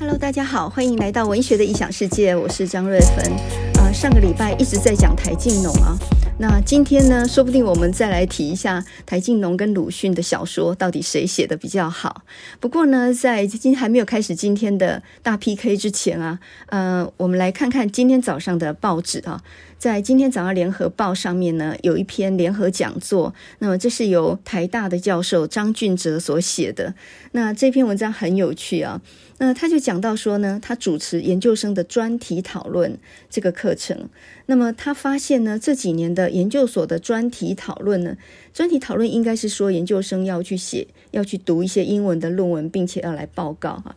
[0.00, 3.36] Hello，大家好，欢迎来到文学的异想世界，我是张瑞芬。
[3.74, 5.94] 呃，上个礼拜一直在讲台静农啊，
[6.38, 12.22] 那今天呢，说不定我们再来提一下台静农跟鲁迅的小说到底谁写的比较好。
[12.58, 16.38] 不过呢，在今天还没有开始今天的大 PK 之前啊，
[16.68, 19.42] 呃，我们来看看今天早上的报纸啊。
[19.76, 26.94] 在今天早上联合报上面呢，有一篇联合讲座，那么这是由台大的教授张俊哲所写的。
[27.32, 29.00] 那这篇文章很有趣啊，
[29.42, 32.98] 那他就讲到说呢，他主持研究生的专题讨论
[33.30, 34.10] 这个课程。
[34.44, 38.18] 那么他发现呢，这几年的研究所的专题讨论呢，
[38.52, 43.96] 专题讨论应该是说研究生要去写，要去读一些英文的论文，并且要来报告哈。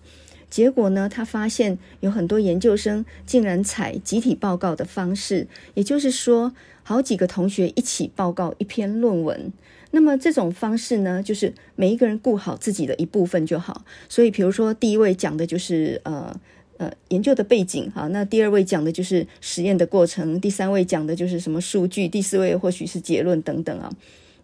[0.49, 6.53] 结果呢，他发现有很多研究生竟然采集体报告的方式，也就是说，
[6.83, 9.51] 好几个同学一起报告一篇论文。
[9.95, 13.85] 那么这种方式呢，就是每一个人顾好自己的一部分就好。
[14.09, 16.35] 所以，比如说第一位讲的就是呃
[16.77, 23.91] 呃研究的背景哈，那第二位讲的就是实验的过程，第三位讲的就是什么数据，第四位或许是结论等等啊。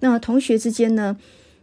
[0.01, 1.17] 那同学之间呢，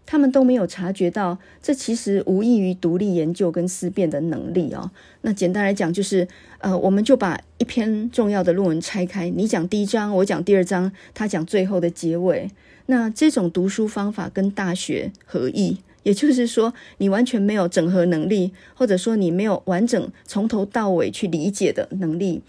[0.05, 4.91] 他们都没有察觉到，这其实无异于独立研究跟思辨的能力哦。
[5.21, 6.27] 那简单来讲，就是
[6.59, 12.51] 呃，我们就把一篇重要的论文拆开，你讲第一章，我讲第二章，他讲最后的结尾。
[12.87, 22.43] 那这种读书方法跟大学合异，也就是说，你完全没有整合能力，或者说你没有完整从头到尾去理解的能力。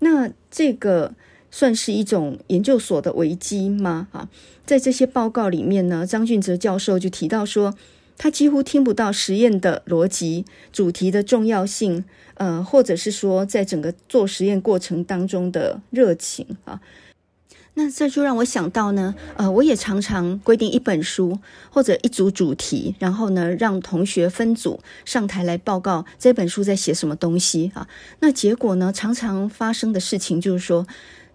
[0.00, 1.14] 那这个。
[1.52, 4.06] 算是一种研究所的危机吗？
[4.12, 4.28] 啊，
[4.64, 7.74] 在这些报告里面呢，张俊哲教授就提到说，
[8.16, 16.80] 他几乎听不到实验的逻辑、主题的重要性，呃，或者是说，在整个做实验过程当中的热情啊。
[17.74, 21.38] 那这就让我想到呢，呃，我也常常规定一本书
[21.70, 27.88] 或者一组主题，然后呢，让同学分组上台来报告这本书在写什么东西啊。
[28.18, 30.86] 那结果呢，常常发生的事情就是说。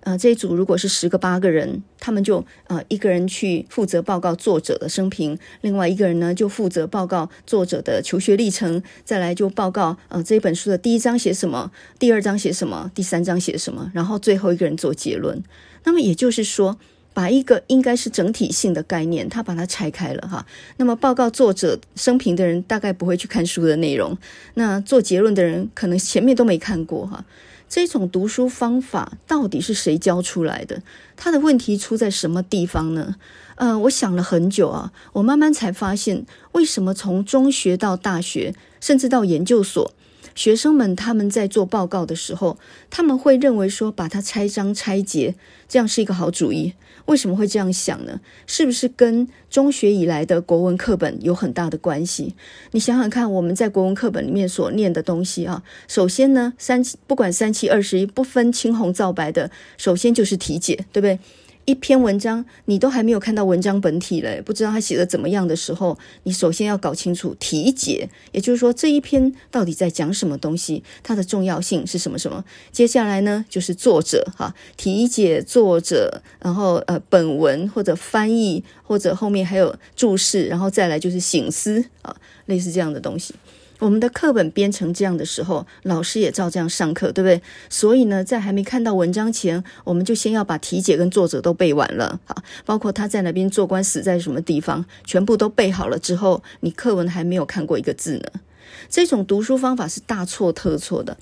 [0.05, 15.43] 呃，这一组如果是十个八个人，他们就呃一个人去负责报告作者的生平，另外一个人呢就负责报告作者的求学历程，再来就报告呃这本书的第一章写什么，第二章写什么，第三章写什么，然后最后一个人做结论。
[15.85, 16.77] 那么也就是说，
[17.11, 20.45] 把一个应该是整体性的概念，他把它拆开了哈。
[20.77, 24.15] 那么报告作者生平的人大概不会去看书的内容，
[24.53, 27.25] 那做结论的人可能前面都没看过哈。
[27.67, 30.81] 这种读书方法到底是谁教出来的？
[31.17, 33.15] 他的问题出在什么地方呢？
[33.55, 39.93] 呃，我想了很久啊，我慢慢才发现，为什么从中学到大学，甚至到研究所，
[40.35, 42.57] 学生们他们在做报告的时候，
[42.89, 45.35] 他们会认为说把它拆章拆节，
[45.67, 46.73] 这样是一个好主意。
[47.05, 48.19] 为什么会这样想呢？
[48.47, 52.35] 是不是跟中学以来的国文课本有很大的关系？
[52.71, 61.19] 你想想看，我们在国文课本里面所念的东西啊，首先呢，三不管三七二十一，不分青红皂白的，首先就是题解，对不对？
[61.65, 72.45] 一篇文章，你都还没有看到文章本体嘞，不知道他写的怎么样的时候，你首先要搞清楚题解，也就是说这一篇到底在讲什么东西，它的重要性是什么什么。
[72.71, 82.15] 接下来呢，就是作者哈，题解作者，然后呃本文或者翻译或者后面还有注释，然后再来就是醒思啊，
[82.45, 83.33] 类似这样的东西。
[83.79, 87.41] 我们的课本编成这样的时候，老师也照这样上课，对不对？
[87.69, 98.41] 所以呢，在还没看到文章前，我们就先要把题解跟作者都背完了，好，包括他在哪边做官，死在什么地方，全部都背好了之后，你课文还没有看过一个字呢。
[98.89, 101.17] 这种读书方法是大错特错的。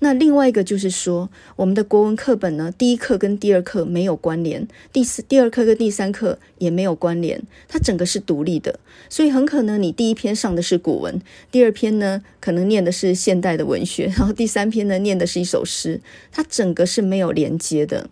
[0.00, 8.78] 那另外一个就是说，我们的国文课本呢，第一课跟第二课没有关联，第四、第二课跟第三课也没有关联，它整个是独立的。
[9.08, 11.20] 所以很可能你第一篇上的是古文，
[11.50, 16.00] 第二篇呢可能念的是现代的文学， 然后第三篇呢念的是一首诗，
[16.30, 18.08] 它整个是没有连接的，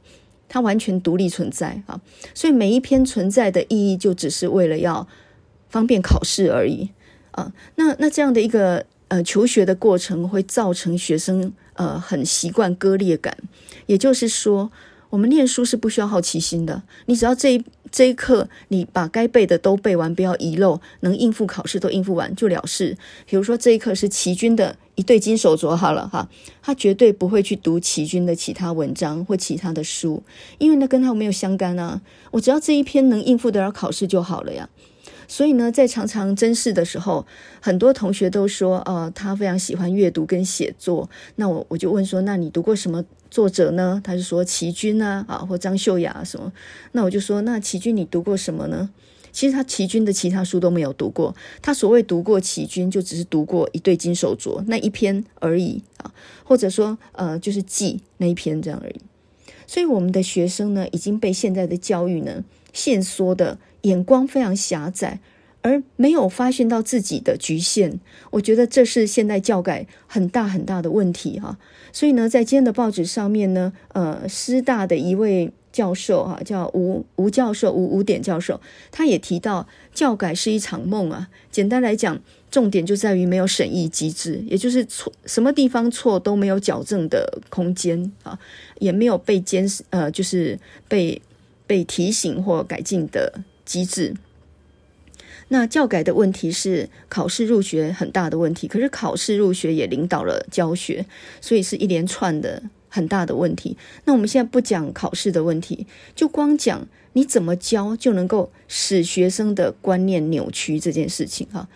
[0.49, 2.01] 它完全独立存在啊。
[2.35, 5.07] 所以每一篇存在的意义就只是为了要
[5.69, 6.91] 方便考试而已
[7.31, 7.53] 啊。
[7.77, 11.53] 那那这样的一个呃求学的过程会造成学生。
[11.77, 13.37] 呃，很习惯割裂感，
[13.87, 14.71] 也就是说，
[15.11, 16.83] 我们念书是不需要好奇心的。
[17.07, 22.97] 你只要这一这一课，你把该背的都背完，不要遗漏，能应付考试都应付完就了事。
[23.27, 26.29] 比如说这一课是齐军的一对金手镯，好了哈，
[26.61, 30.23] 他绝对不会去读齐军的其他文章或其他的书，
[30.59, 32.01] 因为那跟他没有相干啊。
[32.33, 34.69] 我只要这一篇能应付得了考试就好了呀。
[35.29, 37.27] 所以呢，在常常甄试的时候，
[37.61, 41.09] 很多同学都说，呃，他非常喜欢阅读跟写作。
[41.37, 44.01] 那我我就问说，那你读过什么作者呢？
[44.05, 46.53] 他就说齐君啊，啊，或张秀雅什么。
[46.93, 48.91] 那我就说，那齐君你读过什么呢？
[49.33, 51.37] 其实他齐军的其他书都没有读过。
[51.61, 56.11] 他所谓读过齐军，就只是读过一对金手镯那一篇而已啊，
[56.43, 58.97] 或者说呃，就是记那一篇这样而已。
[59.67, 63.59] 所以我们的学生呢，已经被现在的教育呢限缩的
[63.89, 65.21] 眼光非常狭窄。
[65.63, 67.99] 而没有发现到自己的局限，
[68.31, 71.59] 我觉得这是现代教改很大很大的问题哈。
[71.93, 78.61] 所以呢，在今天的报纸上面呢，呃，师大的一位教授哈，叫吴吴教授吴吴典教授，
[78.93, 81.29] 他也提到教改是一场梦啊。
[81.51, 82.17] 简单来讲，
[82.49, 88.39] 重点就在于没有审议机制，也就是错什么地方错都没有矫正的空间啊，
[88.79, 90.57] 也没有被监视呃，就是
[90.87, 91.21] 被
[91.67, 94.15] 被提醒或改进的机制。
[95.49, 101.05] 那教改的问题是考试入学很大的问题，可是考试入学也领导了教学，
[101.41, 103.77] 所以是一连串的很大的问题。
[104.07, 105.87] 那我们现在不讲考试的问题，
[106.17, 111.69] 就光讲你怎么教就能够使学生的观念扭曲这件事情哈。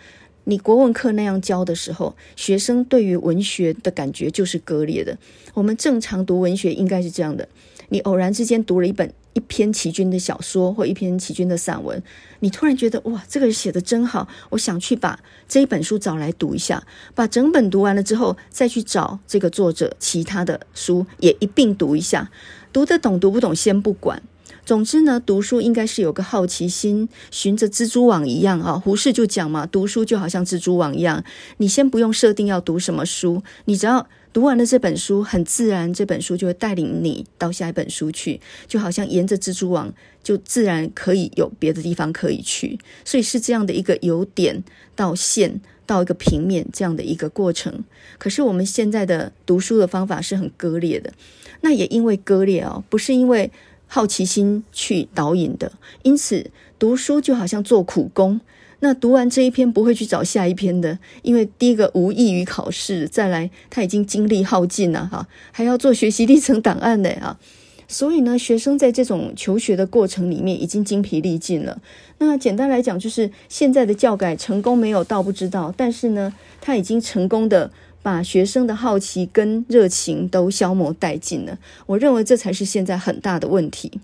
[0.43, 5.17] 你国文课那样教的时候，学生对于文学的感觉就是割裂的。
[5.53, 7.47] 我们正常读文学应该是这样的，
[7.87, 9.13] 你偶然之间读了一本。
[9.33, 12.01] 一篇齐军的小说或一篇齐军的散文，
[12.39, 16.83] 你突然觉得哇，这个人写得真好，我想去把这一本书找来读一下。
[17.15, 22.29] 把整本读完了之后，再去找这个作者其他的书也一并读一下。
[22.73, 24.21] 读得懂读不懂先不管，
[24.65, 28.73] 总之呢，读书应该是有个好奇心，循着蜘蛛网一样啊。
[28.73, 31.23] 胡适就讲嘛，读书就好像蜘蛛网一样，
[31.57, 34.07] 你先不用设定要读什么书，你只要。
[34.33, 39.93] 读完了这本书，很自然，这本书就会带领你到下一本书去，就好像沿着蜘蛛网，
[40.23, 42.79] 就自然可以有别的地方可以去。
[43.03, 44.63] 所以是这样的一个由点
[44.95, 47.83] 到线到一个平面这样的一个过程。
[48.17, 51.11] 可是我们现在的读书的方法是很割裂的，
[51.59, 53.51] 那也因为割裂哦，不是因为
[53.87, 55.73] 好奇心去导引的，
[56.03, 56.49] 因此
[56.79, 58.39] 读书就好像做苦工。
[58.83, 67.39] 那读完这一篇不会去找下一篇的，因为第一个无异于考试，再来他已经精力耗尽了哈，还要做学习历程档案的啊，
[67.87, 71.79] 所以呢，学生在这种求学的过程里面已经精疲力尽了。
[72.17, 81.59] 那简单来讲，就是现在的教改成功没有倒不知道，但是呢，他已经成功的把学生的好奇跟热情都消磨殆尽了。
[81.85, 84.01] 我认为这才是现在很大的问题。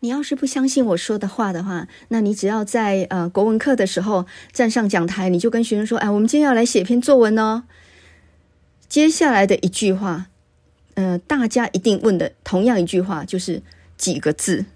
[0.00, 7.64] 你要是不相信我说的话的话，那你只要在呃国文课的时候站上讲台，你就跟学生说：“哎，我们今天要来写篇作文哦。”
[8.88, 10.26] 接下来的一句话，
[10.94, 13.62] 呃，大家一定问的同样一句话就是
[13.96, 14.66] 几个字。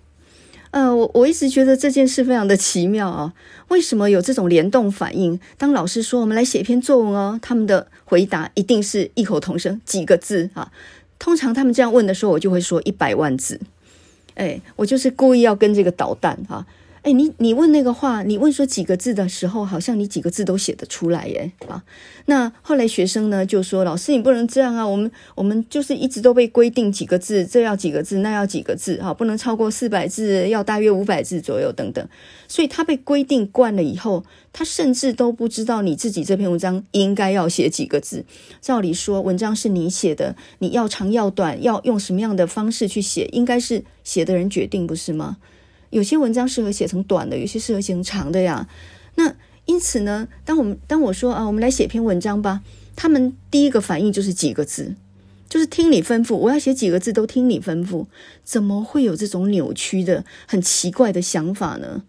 [0.73, 3.35] 呃，我我一直觉得这件事非常的奇妙啊，
[3.69, 5.39] 为什么有这种联动反应？
[5.59, 10.73] 当老师说我们来写一篇作文哦，他们的回答一定是异口同声几个字啊。
[11.19, 13.61] 通常他们这样问的时候，我就会说一百万字。
[14.41, 16.65] 哎，我就是故意要跟这个捣蛋哈。
[17.03, 21.83] 哎，你你问那个话，你问说几个字的时候，好像你几个字都写得出来耶啊。
[22.27, 24.87] 那后来学生呢就说：“老师，你不能这样啊！
[24.87, 32.07] 我们我们就是一直都被规定几个字，这要几个字，那要几个字，哈，不能超过四百字，要大约五百字左右等等。
[32.47, 38.27] 所以他被规定惯了以后，他甚至都不知道你自己这篇文章应该要写几个字。
[38.61, 45.39] 照理说，文章是你写的，你要长要短，要用什么样的方式去写，应该是写的人决定，不是吗？”
[45.91, 48.69] 有些文章适合写成短的，有些适合写成长的呀。
[49.17, 49.35] 那
[49.67, 52.63] 因此呢，当我们当我说啊，我们来写篇文章吧，
[52.97, 54.95] 他们第一个反应就是几个字，
[55.49, 58.07] 就是听你吩咐，我要写几个字都听你吩咐。
[58.43, 62.05] 怎么会有这种扭曲的、很奇怪的想法呢？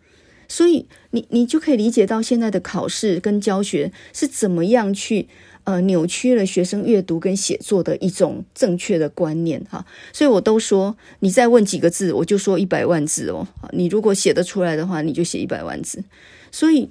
[0.48, 5.30] 所以你你就可以理解到现在的考试跟教学是怎么样去。
[5.64, 13.48] 呃，扭曲了学生阅读跟写作的一种正确的观念哈，所以我都说，你再问几个字，我就说一百万字哦。
[13.72, 16.04] 你如果写得出来的话，你就写一百万字。
[16.52, 16.90] 所以，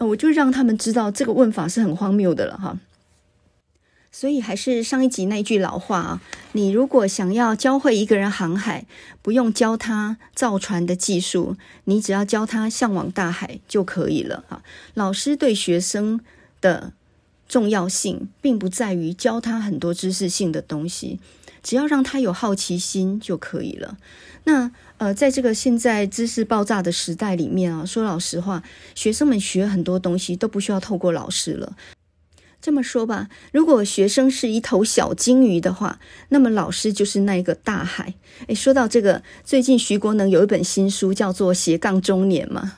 [0.00, 2.78] 我就让他们知道这个问法是很荒谬的了哈。
[4.12, 6.22] 所以还是上一集那句老话啊，
[6.52, 8.84] 你如果想要教会一个人航海，
[9.22, 14.62] 不用教他造船的技术，你只要教他向往大海就可以了哈。
[14.92, 16.20] 老师对学生
[16.60, 16.92] 的。
[17.50, 21.18] 重要性并不在于教他很多知识性的东西，
[21.64, 23.98] 只要让他有好奇心就可以了。
[24.44, 28.62] 那呃，在这个现在知识爆炸的时代里面啊，说老实话，
[28.94, 31.76] 学生们学很多东西都不需要透过老师了。
[32.60, 35.98] 这么说吧，如果学生是一头小鲸鱼的话，
[36.28, 38.14] 那么老师就是那一个大海。
[38.48, 42.72] 诶，说到这个，最近徐国能有一本新书，叫做《斜杠中年》嘛。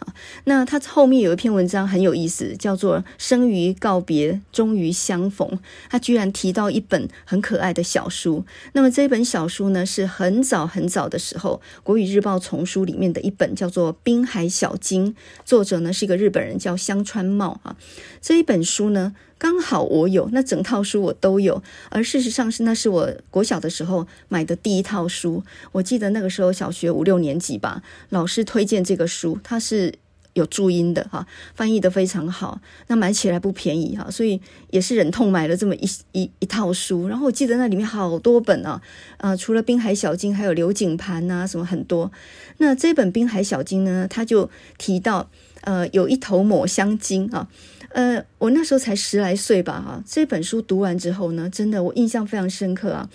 [0.45, 5.49] 那他后面有一篇文章很有意思，叫做《生于告别，终于相逢》。
[5.91, 8.45] 他居然提到一本很可爱的小书。
[8.73, 15.13] 那么这本小书呢，是很早很早的时候，《国语日报》丛书里面的一本，叫做《滨海小鲸》，
[15.45, 17.77] 作者呢是一个日本人，叫香川茂啊。
[18.21, 19.15] 这一本书呢。
[19.43, 25.43] 刚好我有那整套书我都有，而事实上是那是我国小的时候买的第一套书。
[25.73, 29.95] 我记得那个时候小学五六年级吧，老师推荐这个书，它是
[30.35, 32.61] 有注音的哈，翻译得非常好。
[32.87, 37.09] 那买起来不便宜哈，所以也是忍痛买了这么一一一套书。
[37.09, 38.81] 然后我记得那里面好多本啊，
[39.17, 42.13] 呃，除了《滨海小鲸》，还有刘景盘呐，什么很多。
[42.59, 45.29] 那这本《滨海小鲸》呢，他就提到
[45.63, 47.49] 呃，有一头抹香鲸啊。
[47.93, 53.09] 呃，我那时候才十来岁吧，哈，这本书读完之后呢，真的我印象非常深刻啊。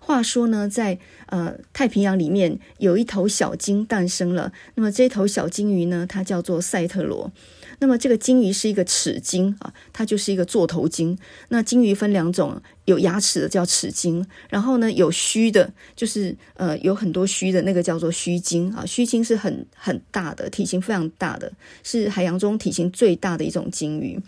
[0.00, 7.32] 话说呢，在呃太平洋里面有一头小鲸诞生了，那么这头小鲸鱼呢，它叫做赛特罗。
[7.80, 11.18] 那么这个鲸鱼是一个齿鲸啊，它就是一个座头鲸。
[11.48, 18.86] 那鲸鱼分两种，有牙齿的叫齿鲸，然后呢有须的，就是呃有很多须的那个叫做须鲸啊。
[18.86, 24.20] 须鲸是很很大的，体型非常大的，是海洋中体型最大的一种鲸鱼。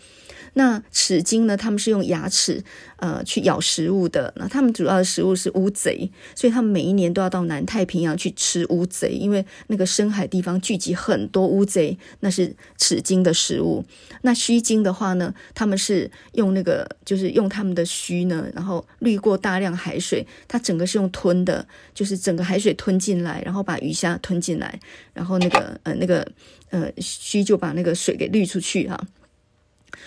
[0.55, 1.57] 那齿鲸呢？
[1.57, 2.63] 他们是用牙齿
[2.97, 4.31] 呃去咬食物的。
[4.35, 13.83] 那他们主要的食物是乌贼，所以他们每一年都要到南太平洋去吃乌贼，因为那个深海地方聚集很多乌贼，那是齿鲸的食物。
[14.21, 24.79] 那须鲸的话呢，他们是用那个就是用他们的须呢，然后滤过大量海水，它整个是用吞的，就是整个海水吞进来，然后把鱼虾吞进来，
[25.13, 26.25] 然后那个呃那个
[26.69, 29.03] 呃须就把那个水给滤出去哈。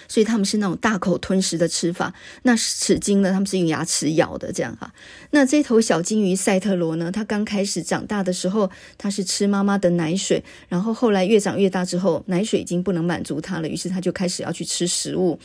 [0.09, 2.13] 所以他们是那种大口吞食的吃法。
[2.43, 3.31] 那齿鲸呢？
[3.33, 4.93] 他们是用牙齿咬的，这样哈。
[5.31, 7.11] 那这头小鲸鱼赛特罗呢？
[7.11, 15.39] 它刚开始长大的时候，它是吃妈妈的奶水，然后后来越长越大之后，奶水已经不能满足它了，于是它就开始要去吃食物。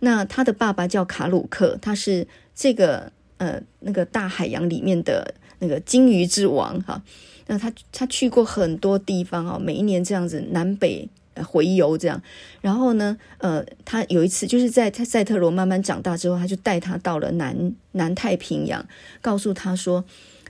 [0.00, 7.02] 那它的爸爸叫卡鲁克，他是这个呃那个大海洋里面的那个鲸鱼之王哈。
[7.46, 11.08] 那他他去过很多地方啊，每一年这样子南北。
[11.44, 12.20] 回游这样，
[12.60, 18.84] 然后呢，呃，他有一次就是在他赛特罗慢慢长大之后，他就带他到了南南太平洋，
[19.20, 20.04] 告诉他说，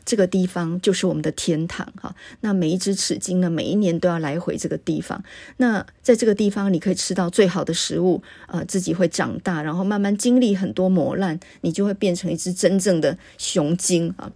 [0.05, 2.15] 这个地方就是我们的天堂哈。
[2.41, 5.23] 那每一只齿鲸呢，每一年都要来回这个地方。
[5.59, 14.33] 那在这个地方，你可以吃到最好的食物，呃，自己会长大，然后慢慢经历很多磨难，你就会变成一只真正的雄鲸啊。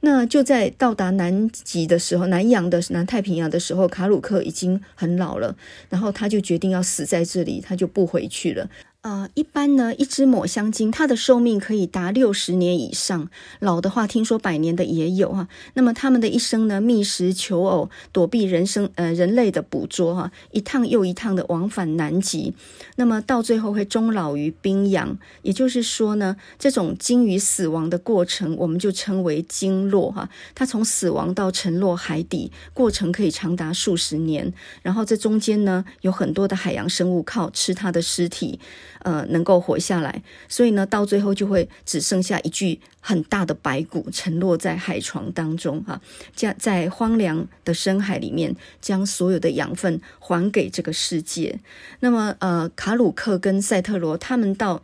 [0.00, 5.54] 那就在到达南极的时候，南洋的南太平洋的时候，卡鲁克已经很老了，
[5.88, 8.68] 然后他就决定要死在这里，他就不回去了。
[9.02, 15.48] 呃，一般呢，一只抹香鲸，它的寿命可以达六十年以上，老的话听说百年的也有哈。
[15.72, 22.52] 那么他们的一生呢，觅食求偶，躲避人生呃人类的捕捉哈，一趟又一趟的往返南极，
[22.96, 25.16] 那么到最后会终老于冰洋。
[25.40, 30.28] 也就是说呢，这种鲸鱼死亡的过程，我们就称为鲸落哈。
[30.54, 34.52] 它从死亡到沉落海底，过程可以长达数十年。
[34.82, 38.60] 然后这中间呢，有很多的海洋生物靠吃它的尸体。
[39.02, 45.98] 呃，能够活下来，所以呢，到最后就会只剩下一具很大的白骨沉落在海床当中，哈，
[46.36, 51.58] 将在荒凉的深海里面，将所有的养分还给这个世界。
[52.00, 54.82] 那么，呃，卡鲁克跟赛特罗他们到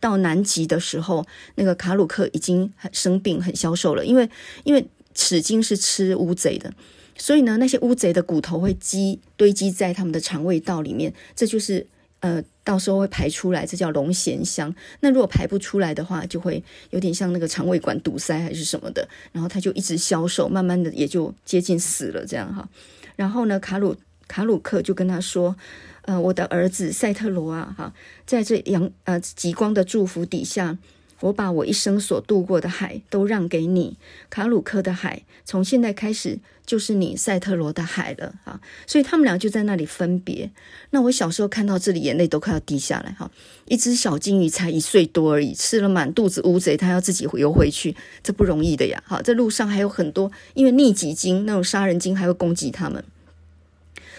[0.00, 4.28] 到南极的时候，那个卡鲁克已经很生病，很消瘦了，因为
[4.64, 6.72] 因为齿鲸是吃乌贼的，
[7.18, 11.86] 所以呢，那些乌贼的骨头会积堆积在他们的肠胃道里面，这就是。
[12.20, 14.74] 呃，到时候会排出来，这叫龙涎香。
[15.00, 22.68] 那如果排不出来的话，就会有点像那个肠胃管堵塞还是什么的，然后他就一直消瘦，慢慢的也就接近死了这样哈。
[23.16, 23.96] 然后呢，卡鲁
[24.26, 25.56] 卡鲁克就跟他说
[26.04, 27.94] ：“呃，我的儿子赛特罗啊，哈，
[28.26, 30.76] 在这阳呃极光的祝福底下。”
[31.20, 33.96] 我把我一生所渡过的海都让给你，
[34.30, 38.60] 卡鲁克的海，从现在开始就是你赛特罗的海了啊！
[38.86, 40.50] 所以他们俩就在那里分别。
[40.90, 43.30] 那我小时候看到这里，眼泪都快要滴下来哈！
[43.66, 49.02] 一只小鲸鱼才一岁多而已，吃了满肚子乌贼，它要自己游回去，这不容易的呀！
[49.04, 53.02] 哈，这路上还有很多，因为逆戟鲸那种杀人鲸还会攻击他们，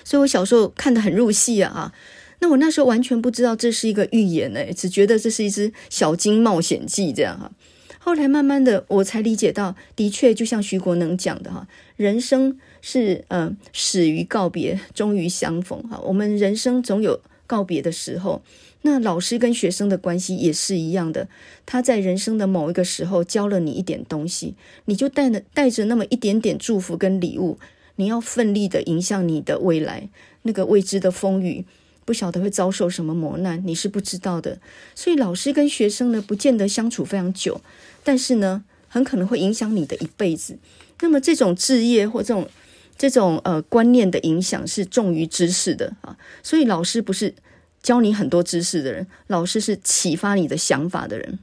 [0.03, 1.93] 所以我小时候看得很入戏啊！
[2.39, 7.51] 那我那时候完全不知道这是一个寓言诶，只觉得这是一只小金冒险记这样哈。
[7.97, 11.67] 后来慢慢的我才理解到，的确就像徐国能讲的哈，
[11.97, 15.99] 人生是呃始于告别，终于相逢哈。
[16.05, 18.41] 我们人生总有告别的时候。
[18.83, 21.27] 那老师跟学生的关系也是一样的，
[21.65, 24.55] 他在人生的某一个时候教了你一点东西，
[24.85, 27.59] 你就带着带着那么一点点祝福跟礼物，
[27.97, 30.07] 你要奋力的迎向你的未来，
[30.43, 31.65] 那个未知的风雨，
[32.09, 34.57] 不晓得会遭受什么磨难，你是不知道的。
[34.95, 37.61] 所以老师跟学生呢，不见得相处非常久，
[38.03, 40.57] 但是呢，很可能会影响你的一辈子。
[41.01, 42.49] 那么这种置业或这种
[42.97, 47.35] 这种呃观念的影响是重于知识的啊，所以老师不是。
[47.81, 51.39] 教你很多知识的人，老师是启发你的想法的人。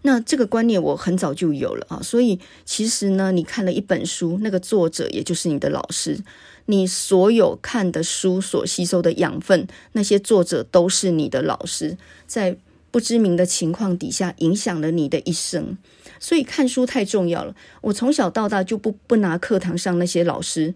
[0.00, 6.18] 那这个观念我很早就有了啊，所以其实呢，你看了一本书，那个作者也就是你的老师，
[6.70, 12.56] 你所有看的书所吸收的养分，那些作者都是你的老师，在
[12.90, 15.76] 不知名的情况底下影响了你的一生。
[16.18, 17.54] 所以看书太重要了。
[17.80, 20.74] 我从小到大就不不拿课堂上那些老师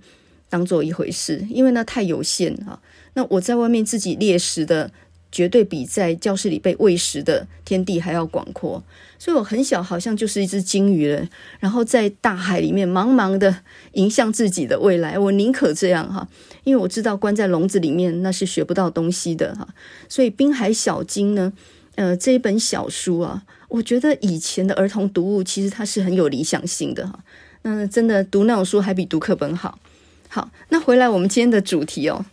[0.48, 2.80] 当做一回事，因为那太有限了。
[3.14, 4.90] 那我在外面自己猎食的，
[5.34, 8.80] 绝对比在教室里被喂食的天地还要广阔。
[9.18, 13.62] 所以我很小，好像就是一只鲸鱼了，然后在大海里面茫茫的
[13.94, 15.18] 迎向自己的未来。
[15.18, 16.28] 我宁可这样哈，
[16.62, 19.66] 因为我知道关在笼子里面那是学不到东西的哈。
[20.08, 21.52] 所以《滨海小鲸》呢，
[21.96, 27.18] 呃，这一本小书啊，我觉得以前的儿童读物其实它是很有理想性的哈。
[27.62, 29.78] 那真的读那种书还比读课本好。
[30.28, 32.26] 好，那回来我们今天的主题哦。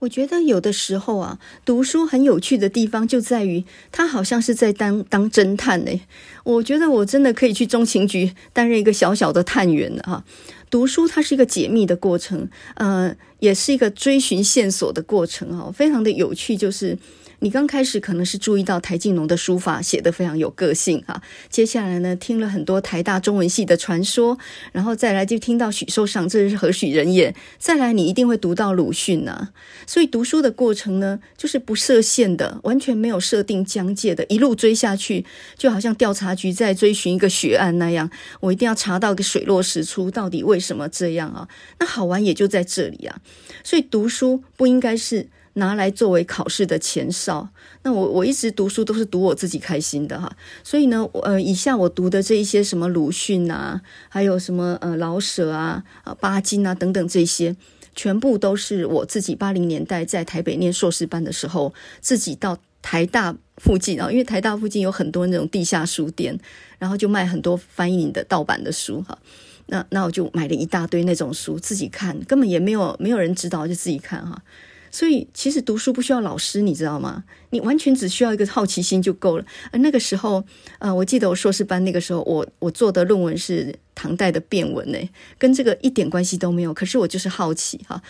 [0.00, 6.00] 我觉得有的时候啊，读书很有趣的地方就在于，它好像是在当当侦探呢。
[6.44, 10.24] 我觉得我真的可以去中情局担任一个小小的探员了哈。
[10.70, 16.98] 读书它是一个解密的过程，呃，也是一个追寻线索的过程哈，非常的有趣，就是。
[17.42, 24.38] 你刚开始可能是注意到台静农的书法写得非常有个性哈，接下来呢，听了很多台大中文系的传说，
[24.72, 27.34] 然后再来就听到许寿裳，这是何许人也？
[27.58, 29.48] 再来你一定会读到鲁迅呐，
[29.86, 35.24] 所以读书的过程呢，就是不设限的，完全没有设定疆界的，一路追下去，
[35.56, 41.48] 就好像调查局在追寻一个血案那样，我一定要查到个水落石出，到底为什么这样啊？
[41.78, 43.18] 那好玩也就在这里啊，
[43.64, 45.28] 所以读书不应该是。
[45.60, 47.48] 拿来作为考试的前哨，
[47.82, 50.32] 那我我一直读书都是读我自己开心的哈，
[50.64, 57.54] 所以呢，呃，以下我读的这一些什么鲁迅啊，还有什么呃老舍啊、啊巴金啊等等这些，
[57.94, 66.36] 全部都是我自己八零年代在台北念硕士班的时候，自己到台大附近啊，因为台大附近有很多那种地下书店，
[66.78, 69.18] 然后就卖很多翻译的盗版的书哈，
[69.66, 74.42] 那那我就买了一大堆那种书自己看，根本也没有没有人指导，就自己看哈。
[74.90, 77.24] 所以，其实读书不需要老师，你知道吗？
[77.50, 79.44] 你完全只需要一个好奇心就够了。
[79.70, 80.42] 而那个时候，
[80.78, 84.98] 呃，我记得我硕士班那个时候，我我做的论文是唐代的变文，呢，
[85.38, 86.72] 跟这个一点关系都没有。
[86.72, 88.02] 可是我就是好奇哈，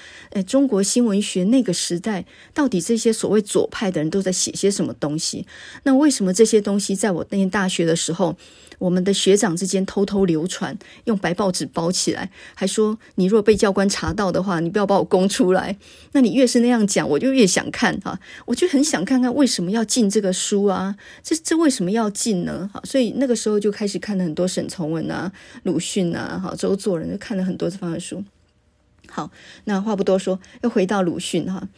[0.47, 2.25] 中国新文学那个时代，
[2.55, 5.47] 到底这些所谓左派的人都在写些什么东西？
[5.83, 8.37] 那为什么这些东西在我念大学的时候，
[8.79, 15.77] 我们的学长之间偷偷流传，用白报纸包起来，还说你若被教官查到的话，你不要把我供出来。
[16.13, 20.97] 那你越是那样讲，我就越想看哈，我就很想看看为什么要禁这个书啊？
[21.23, 22.69] 这这为什么要禁呢？
[22.73, 28.25] 好，所以那个时候就开始看了很多沈从文啊、鲁迅啊、好周作人，就看了很多这方面的书。
[29.09, 29.31] 好，
[29.65, 31.69] 那话不多说，又回到鲁迅哈。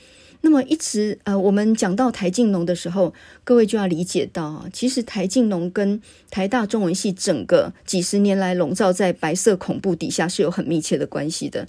[0.45, 11.69] 那么一直呃，我们讲到台静农的时候，各位就要理解到啊，其实台静农跟台大中文系整个几十年来笼罩在白色恐怖底下是有很密切的关系的。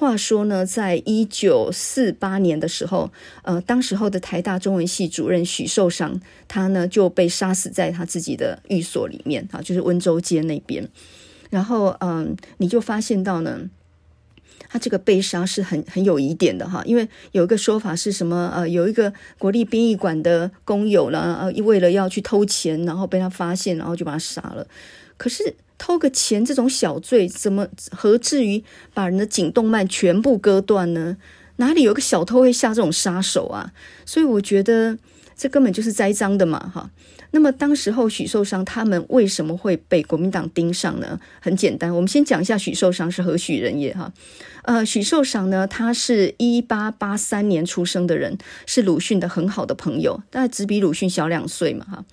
[0.00, 10.88] 话说呢，在一九四八年的时候，呃，当时候的台大中文系主任许寿裳，他呢就被杀死在他自己的寓所里面啊，就是温州街那边。
[11.50, 13.68] 然后嗯、你就发现到呢。
[14.72, 18.52] 他这个被杀是很很有疑点的哈，因为有一个说法是什么？
[18.54, 24.64] 呃，有一个国立殡仪馆的工友呢，呃，为了要去偷钱，然后被他发现，然后就把他杀了。
[25.20, 31.18] 可是偷个钱这种小罪，怎么何至于把人的颈动脉全部割断呢？
[31.56, 33.70] 哪里有个小偷会下这种杀手啊？
[34.06, 34.96] 所以我觉得
[35.36, 36.90] 这根本就是栽赃的嘛，哈。
[37.32, 41.20] 那么当时候许寿裳他们为什么会被国民党盯上呢？
[41.38, 44.10] 很简单，我们先讲一下许寿裳是何许人也哈。
[44.62, 52.04] 呃，许寿裳呢，他是一八八三年出生的人，是鲁迅的很好的朋友，大概只比鲁迅小两岁嘛哈。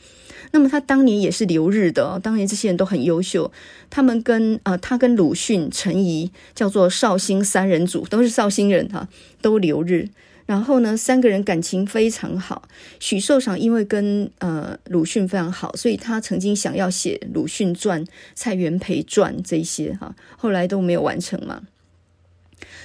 [0.51, 3.51] 那么他当年也是留日的，当年这些人都很优秀，
[3.89, 9.07] 他们跟呃他跟鲁迅、陈颐叫做绍兴三人组，都是绍兴人哈，
[9.41, 10.09] 都留日。
[10.45, 12.69] 然后呢，三个人感情非常好。
[13.01, 21.63] 许寿裳因为跟呃鲁迅非常好，所以他曾经想要写鲁迅传、蔡元培传这些哈，后来都没有完成嘛。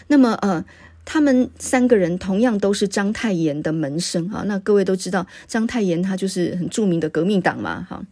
[0.09, 0.64] 那么呃
[1.05, 4.43] 他们三个人同样都是章太炎的门生啊。
[4.47, 8.05] 那各位都知道，章太炎他就是很著名的革命党嘛，哈。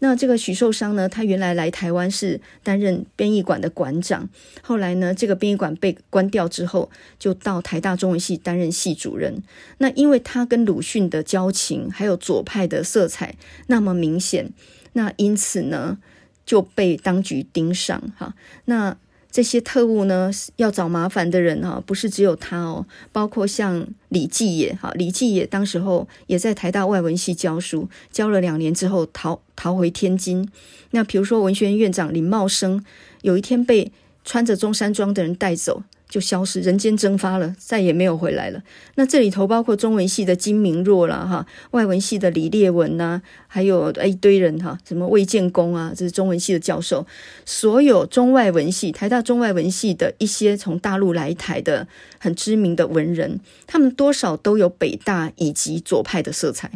[0.00, 4.28] 那这个许寿裳呢，他原来来台湾是担任编译馆的馆长，
[4.60, 9.42] 后来呢，这个编译馆被关掉之后，就到台大中文系担任系主任。
[9.78, 13.36] 那因为他跟鲁迅的交情，还有左派的色彩
[13.68, 14.50] 那么明显，
[14.94, 15.98] 那因此呢，
[16.44, 18.34] 就被当局盯上哈。
[18.64, 18.96] 那
[19.30, 30.48] 这些特务呢，要找麻烦的人哈，不是只有他哦，包括像李继也哈，李继也当时候也在台大外文系教书，教了两年之后逃逃回天津。
[30.92, 32.82] 那比如说文学院院长林茂生，
[33.22, 33.92] 有一天被
[34.24, 35.82] 穿着中山装的人带走。
[36.08, 38.62] 就消失，人间蒸发了，再也没有回来了。
[38.94, 47.04] 那这里头包括中文系的金明若啦，哈，外文系的李烈文呐，还有一堆人哈，什么魏建功啊，这是中文系的教授。
[47.44, 51.88] 所有中外文系，台大中外文系的一些从大陆来台的
[52.18, 56.70] 很知名的文人，他们多少都有北大以及左派的色彩。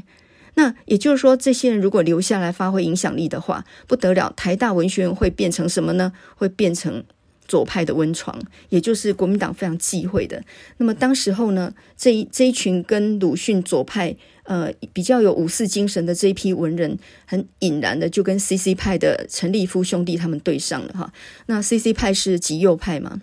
[0.55, 6.12] 那也就是说，这些人如果留下来发挥影响力的话，不得了，台大文学院会变成什么呢？
[6.35, 7.05] 会变成。
[7.51, 10.41] 左派的温床，也就是国民党非常忌讳的。
[10.77, 21.13] 那么当时候呢，这一这一群跟鲁迅左派呃比较有五四精神的这一批文人，很引然的就跟 CC 派的陈立夫兄弟他们对上了哈。
[21.47, 23.21] 那 CC 派是极右派嘛，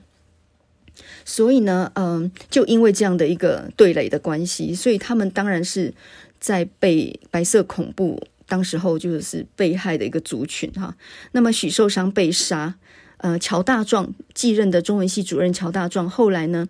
[1.23, 5.93] 所以呢，嗯、就因为这样的一个对垒的关系，所以他们当然是
[6.37, 10.97] 在被白色恐怖当时候就是被害的一个族群哈。
[11.31, 12.75] 那么许寿裳被杀。
[13.17, 16.67] 呃，乔大壮继任的中文系主任乔大壮，后来呢，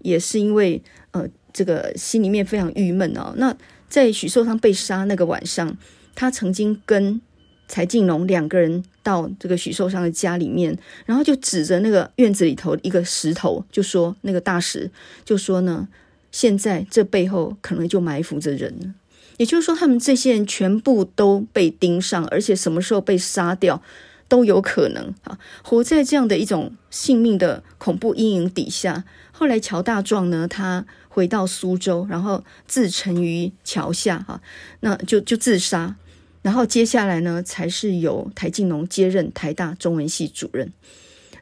[0.00, 0.82] 也是因为
[1.12, 3.32] 呃，这个心里面非常郁闷哦。
[3.36, 3.56] 那
[3.88, 5.76] 在许寿裳被杀那个晚上，
[6.14, 7.20] 他曾经跟
[7.68, 14.90] 柴进龙两个人到这个许寿裳的家里面，然后就指着那个院子里头一个石头，就说那个大石，
[15.24, 15.88] 就说呢，
[16.30, 18.94] 现在这背后可能就埋伏着人。
[19.38, 23.82] 也就是说，他们这些人全部都被盯上，而且什么时候被杀掉？
[24.28, 25.38] 都有可能啊！
[25.62, 29.04] 活在这样的一种性命的恐怖阴影底下。
[29.32, 34.40] 后来乔大壮呢，他回到苏州，然后自沉于桥下，哈，
[34.80, 35.96] 那就就自杀。
[36.42, 40.72] 然后接下来呢，才是由台静农接任台大中文系主任。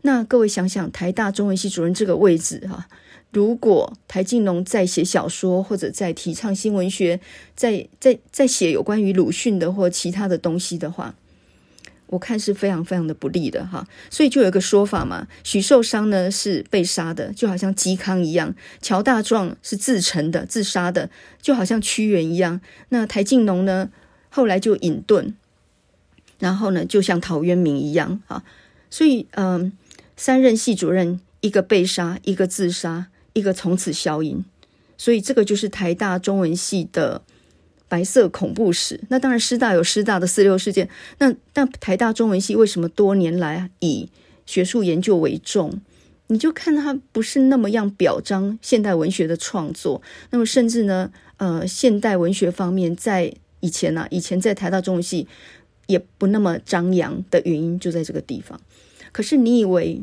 [0.03, 2.87] 那各位想想，台大中文系主任这个位置，哈，
[3.31, 7.21] 如果台静农在写小说，或者在提倡新文学，
[7.55, 11.15] 在在在写有关于鲁迅的或其他的东西的话。
[12.07, 22.61] 我看是非常非常的不利的哈，所以就有一个说法嘛，许寿裳呢是被杀的，就好像嵇康一样；乔大壮是自沉的、自杀的，就好像屈原一样。
[22.91, 23.91] 那台静农呢，
[24.29, 25.33] 后来就隐遁，
[26.39, 28.45] 然后呢，就像陶渊明一样啊。
[28.91, 29.73] 所以，嗯、
[30.17, 34.45] 三任系主任，一个被杀，一个自杀，一个从此消隐。
[34.97, 37.23] 所以，这个就是台大中文系的。
[37.95, 40.89] 白色恐怖史，那当然师大有师大的四六事件。
[41.19, 44.09] 那但台大中文系为什么多年来以
[44.47, 45.81] 学术研究为重？
[46.27, 50.03] 你就看他不是那么样表彰现代文学的创作。
[50.31, 55.29] 那么甚至呢，呃，现代文学方面在以前啊，以前在台大中文系
[55.87, 58.61] 也不那么张扬的原因就在这个地方。
[59.13, 60.03] 可是你以为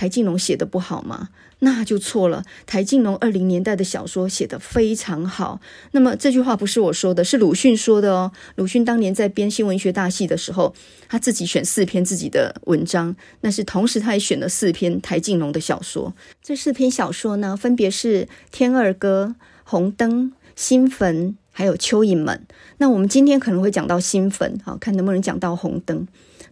[0.00, 1.28] 台静农写的不好吗？
[1.58, 2.42] 那就错了。
[2.64, 5.60] 台静农二零年代的小说写得非常好。
[5.90, 8.32] 那么这句话不是我说的，是鲁迅说的哦。
[8.54, 10.74] 鲁迅当年在编新文学大系的时候，
[11.06, 16.14] 他自己选四篇自己的文章，那是同时他也选了四篇台静农的小说。
[16.42, 19.34] 这四篇小说呢，分别是《天二歌》
[19.64, 20.10] 《红灯》
[20.56, 22.46] 《新坟》还有《蚯蚓们》。
[22.78, 25.98] 那我们今天可能会讲到《新坟》，好，看能不能讲到《红灯》。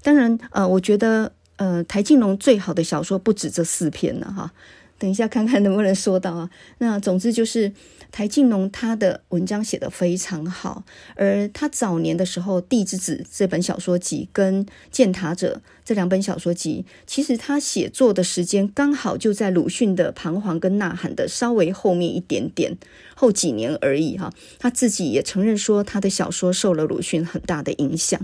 [0.02, 4.52] 当然，呃，我觉得，呃，台静农最好的小说不止这四篇了，哈。
[5.00, 6.50] 等一下，看看能不能说到啊。
[6.78, 7.72] 那总之就是
[8.10, 10.82] 台静农他的文章写得非常好，
[11.14, 22.76] 而他早年的时候，《地之子》这本小说集跟《践踏者》这两本小说集，其实他写作的时间刚好就在鲁迅的《彷徨》跟《呐喊》的稍微后面一点点，
[23.14, 24.32] 后几年而已哈。
[24.58, 28.20] 他自己也承认说，他的小说受了鲁迅很大的影响。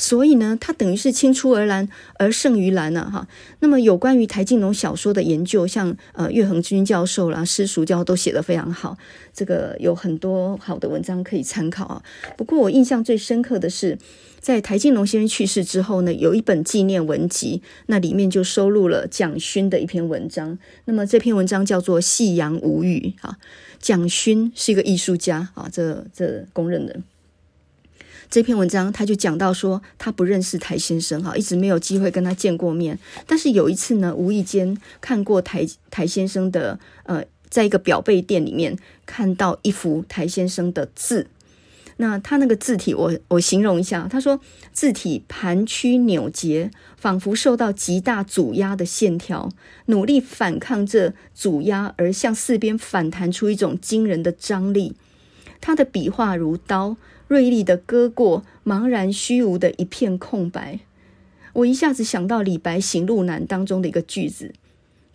[0.00, 3.28] 所以呢，他等于是青出于蓝而胜于蓝了哈。
[3.58, 8.96] 那么有关于台静农小说的研究，像呃岳恒君教授啦、施淑娇都写得非常好，
[9.34, 12.02] 这个有很多好的文章可以参考啊。
[12.38, 13.98] 不过我印象最深刻的是，
[14.40, 20.58] 在台静农先生去世之后呢，有一本纪念文集，那里面就收录了蒋勋的一篇文章。
[20.86, 23.36] 那么这篇文章叫做《夕阳无语》啊。
[23.78, 27.00] 蒋勋是一个艺术家啊，这这公认的。
[28.30, 32.96] 这篇文章，他就讲到说，他不认识台先生哈，一直没有机会跟他见过面。
[33.26, 41.26] 但是有一次呢，无意间看过台台先生的呃在一个表背店里面看到一幅台先生的字。
[41.96, 44.40] 那他那个字体我，我我形容一下，他说
[44.72, 49.50] 字体盘曲扭结，仿佛受到极大阻压的线条，
[49.86, 54.94] 努力反抗这阻压，而向四边反弹出一种惊人的张力。
[55.60, 56.96] 他的笔画如刀，
[57.28, 60.80] 锐利的割过茫然虚无的一片空白。
[61.52, 64.54] 我一下子想到李白《行路难》当中的一个句子：“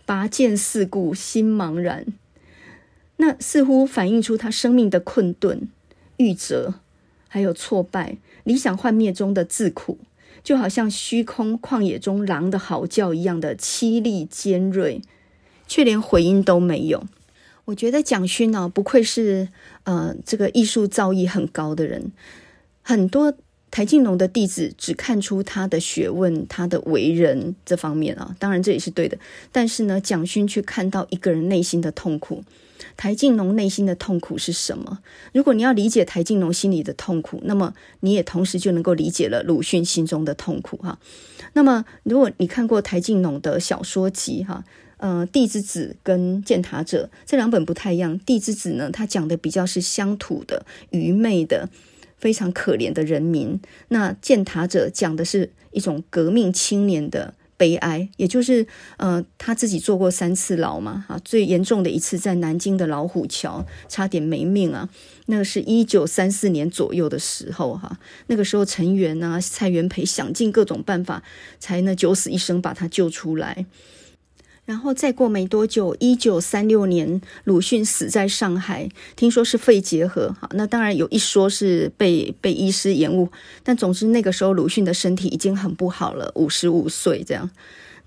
[0.04, 2.06] 拔剑四顾心茫然。”
[3.18, 5.68] 那似乎反映出他生命的困顿。
[6.18, 6.74] 郁折，
[7.28, 9.98] 还有挫败，理想幻灭中的自苦，
[10.44, 15.02] 就好像虚空旷野中狼的嚎叫一样的凄厉尖锐，
[15.66, 17.04] 却连回音都没有。
[17.66, 19.48] 我觉得蒋勋呢、不愧是
[19.84, 22.12] 呃这个艺术造诣很高的人。
[22.82, 23.34] 很多
[23.70, 29.18] 台静农的弟子只看出他的学问、他的为人这方面啊，当然这也是对的。
[29.50, 32.44] 但是呢，蒋勋却看到一个人内心的痛苦。
[32.96, 35.00] 台静农内心的痛苦是什么？
[35.32, 40.98] 如果你要理解台静农心里的痛苦，那么你也同时就能够理解了鲁迅心中的痛苦哈。
[41.54, 44.64] 那么，如果你看过台静农的小说集哈，
[44.98, 51.68] 呃，《地之子》跟《践塔者》这两本不太一样，《地之子》呢，它讲的比较是乡土的、愚昧的、
[52.16, 57.34] 非常可怜的人民；那《践塔者》讲的是一种革命青年的。
[57.58, 58.66] 悲哀，也就是
[58.98, 64.90] 呃，他自己坐过三次牢嘛，啊，最严重的一次在南京的老虎桥，差点没命啊。
[65.24, 71.22] 那个是一九三四年左右的时候，哈，那个时候陈元啊、蔡元培想尽各种办法，
[71.58, 73.64] 才呢九死一生把他救出来。
[74.66, 80.34] 然后再过没多久，一九三六年，鲁迅死在上海，听说是肺结核。
[80.40, 83.30] 好，那当然有一说是被被医师延误，
[83.62, 87.48] 但总之那个时候鲁迅的身体已经很不好了，五十五岁这样。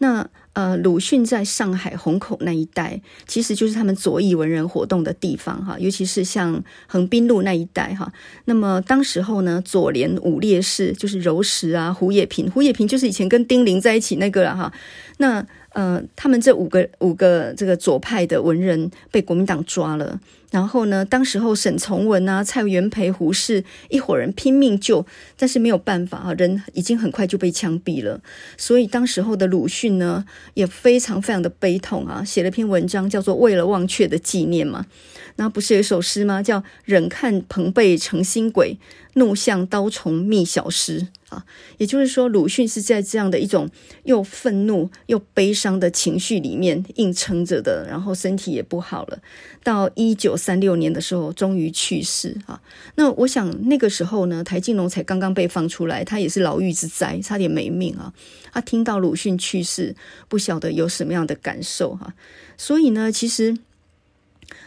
[0.02, 8.12] 那呃，鲁迅在上海虹口那一带，其实就是他们左翼文人活动的地方哈，尤其是像横滨路那一带哈。
[8.45, 14.74] 那么当时候呢，左联五烈士就是柔石啊、胡也平，胡也平就是以前跟丁玲在一起那个了哈。
[15.17, 25.05] 那呃，他们这五个五个这个左派的文人被国民党抓了，然后呢，当时候沈从文啊、蔡元培、胡适一伙人拼命救，
[25.38, 28.19] 但是没有办法啊，人已经很快就被枪毙了。
[28.58, 34.88] 所以当时候的鲁迅呢，也非常非常的悲痛啊，写了篇文章叫做《为了忘却的纪念》嘛。
[35.36, 36.41] 那不是有一首诗吗？
[36.41, 38.77] 叫“忍看朋辈成新鬼，
[39.13, 41.46] 怒向刀虫觅小尸”啊，
[41.78, 43.70] 也就是说，鲁迅是在这样的一种
[44.04, 49.20] 又愤怒又悲伤的情绪里面硬撑着的，然后身体也不好了。
[49.63, 52.62] 到一九三六年的时候，终于去世啊。
[52.96, 58.13] 那我想那个时候呢，台静农才刚刚被放出来，他也是牢狱之灾，差点没命啊。
[58.52, 59.96] 他听到鲁迅去世，
[60.28, 62.13] 不晓得有什么样的感受哈。
[62.58, 63.58] 所以呢，其实。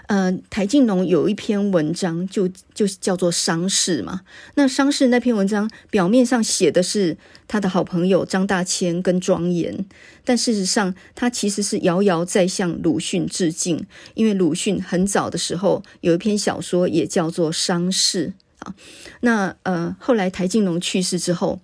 [0.07, 4.23] 呃，台静农有一篇文章就，就叫做《伤逝》嘛。
[4.55, 7.17] 那《伤逝》那篇文章表面上写的是
[7.49, 9.85] 他的好朋友张大千跟庄严，
[10.25, 18.29] 但事实上他其实是遥遥在向鲁迅致敬，因为鲁迅很早的时候有一篇小说也叫做《伤逝》
[18.67, 18.75] 啊。
[19.21, 21.61] 那呃，后来台静农去世之后，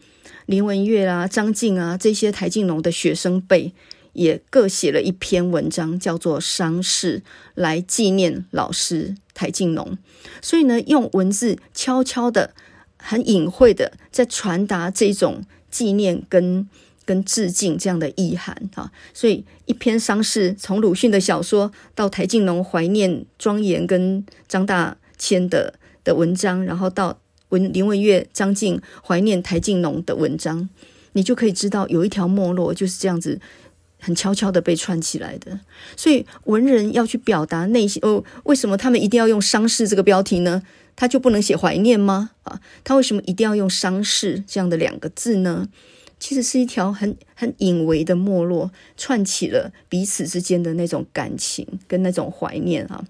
[0.46, 3.72] 林文月啊、张静啊这些台静农的学生辈。
[4.18, 7.20] 也各写了一篇文章，叫做《伤逝》，
[7.54, 9.96] 来纪念老师台静农。
[10.42, 12.52] 所以呢，用文字悄悄的、
[12.98, 16.68] 很隐晦的在传达这种纪念跟
[17.04, 18.90] 跟致敬这样的意涵啊。
[19.14, 30.68] 所以一篇《伤逝》，从鲁迅的小说到台静农怀念庄严跟张大千的的文章，然后到文林文月、张静怀念台静农的文章，
[31.12, 33.40] 你就可以知道有一条脉络就是这样子。
[33.99, 35.61] 很悄悄的被串起来的，
[35.97, 40.63] 所以文人要去表达内心哦，为什么他们一定要用“伤逝”这个标题呢？
[40.95, 42.31] 他就不能写怀念吗？
[42.43, 45.69] 啊，他为什么一定要用“伤逝”这样的两个字呢？
[46.19, 53.05] 其实是一条很很隐微的没落，串起了彼此之间的那种感情跟那种怀念啊。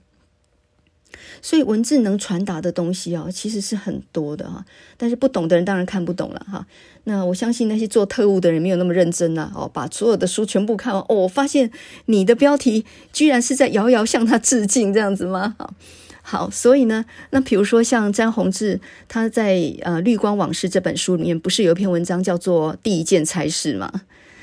[1.40, 4.64] 所以文字能传达的东西啊，其实是很多的哈。
[4.96, 6.66] 但是不懂的人当然看不懂了哈。
[7.04, 11.14] 那我相信那些做特务的人没有那么认真呐哦，把所有的书全部看完哦。
[11.14, 11.70] 我发现
[12.06, 15.54] 你的标题居然是在遥遥向他致敬这样子吗？
[15.58, 15.74] 好，
[16.22, 23.90] 好，所以呢，那比如说像詹宏志，他在呃《绿光往事》这本书里面，不是有一篇文章叫做《第一件差事》吗？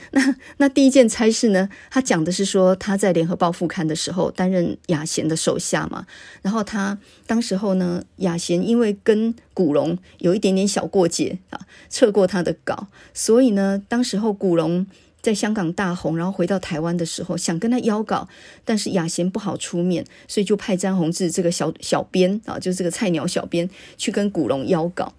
[0.11, 1.69] 那那第一件差事呢？
[1.89, 6.05] 他讲的是说他在联合报副刊的时候担任雅贤的手下嘛，
[6.41, 14.85] 然后他当时候呢，雅贤因为跟古龙有一点点小过节啊，撤过他的稿，所以呢，当时候古龙
[15.21, 18.29] 在香港大红，然后回到台湾的时候，想跟他邀稿，
[18.63, 25.13] 但是雅贤不好出面，所以就派詹宏志这个小小编啊，就是这个菜鸟小编去跟古龙邀稿。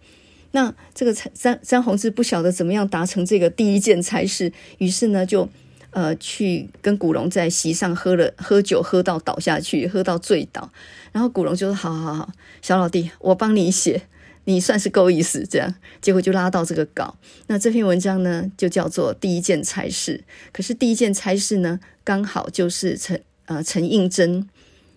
[0.56, 5.48] 那这个詹詹宏志不晓得怎么样达成这个第一件差事，于是呢就。
[5.92, 10.70] 呃，去跟古龙在席上喝了喝酒，喝到倒下去，喝到醉倒。
[11.10, 14.02] 然后古龙就说：“好好好，小老弟，我帮你写，
[14.44, 17.16] 你算是够意思。”这样，结果就拉到这个稿。
[17.46, 20.22] 那这篇文章呢，就叫做《第一件差事》。
[20.52, 24.46] 可是第一件差事呢，刚好就是陈呃陈映真。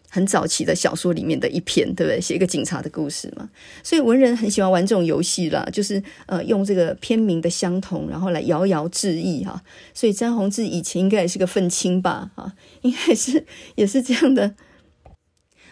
[0.10, 2.20] 很早期的小说里面的一篇，对不对？
[2.20, 3.48] 写一个警察的故事嘛，
[3.84, 9.62] 所以文人很喜欢玩这种游戏啦，就是呃用这个片名的相同，然后来遥遥致意哈。
[9.94, 12.32] 所以詹宏志以前应该也是个愤青吧？
[12.36, 13.46] 哈， 应该是
[13.76, 14.56] 也是这样的。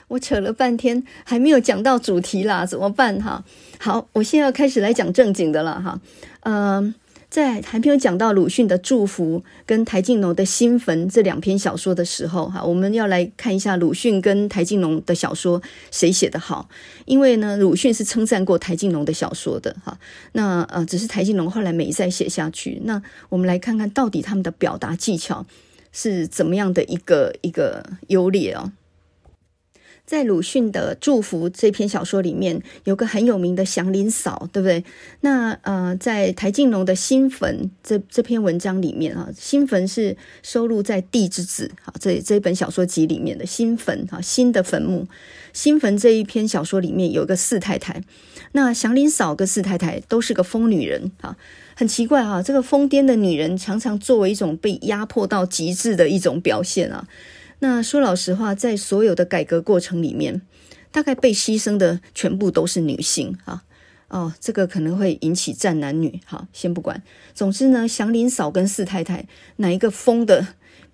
[0.10, 3.43] 我扯了半天，还没有讲到主题啦，怎么办哈？
[3.80, 6.00] 好，我现在要开始来讲正经的了哈。
[6.41, 6.93] 嗯。
[7.29, 15.61] 在还没有讲到鲁迅的《祝福》跟台静农的《新坟》这两篇小说的时候，哈，我们要来看一下鲁迅跟台静农的小说
[15.91, 16.69] 谁写得好。
[17.05, 19.97] 因为呢，鲁迅是称赞过台静农的小说的，哈。
[20.31, 22.81] 那呃，只是台静农后来没再写下去。
[22.85, 25.45] 那我们来看看到底他们的表达技巧
[25.91, 28.71] 是怎么样的一个一个优劣哦。
[30.08, 34.82] 在鲁迅的《祝福》这篇小说里面，有个很有名的祥林嫂，对不对？
[35.20, 45.02] 那呃，在台静农的《新坟》这这篇文章里面啊，《新坟》是收录在《地之子》啊这这本小说集里面的《新坟》啊，新的坟墓，
[45.52, 48.02] 《新坟》这一篇小说里面有个四太太，
[48.54, 51.36] 那祥林嫂跟四太太都是个疯女人啊，
[51.76, 57.06] 很奇怪啊，这个疯癫的女人常常作为一种被压迫到极致的一种表现啊。
[57.60, 60.41] 那说老实话，在所有的改革过程里面，
[60.91, 63.63] 大概被牺牲的全部都是女性啊。
[64.10, 66.22] 哦，这个可能会引起战男女。
[66.26, 67.04] 好，先不管。
[67.34, 70.48] 总之呢，祥林嫂跟四太太哪一个疯的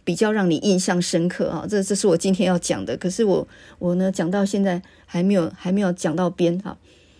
[0.04, 1.68] 比较让你印象深刻啊？
[1.70, 2.98] 这这是我今天要讲的。
[2.98, 3.48] 可是我
[3.78, 6.76] 我呢讲到现在还没有还没有讲到边哈。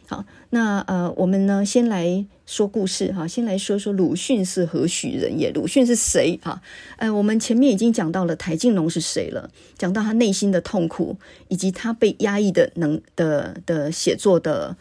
[0.08, 5.50] 好，那呃，我们呢先来说故事哈，先来说说鲁迅是何许人也？
[5.52, 6.62] 鲁迅是谁哈？
[6.98, 14.76] 哎，我们前面已经讲到了台静农是谁了，讲到他内心的痛苦，以及他被压抑的能的的写作的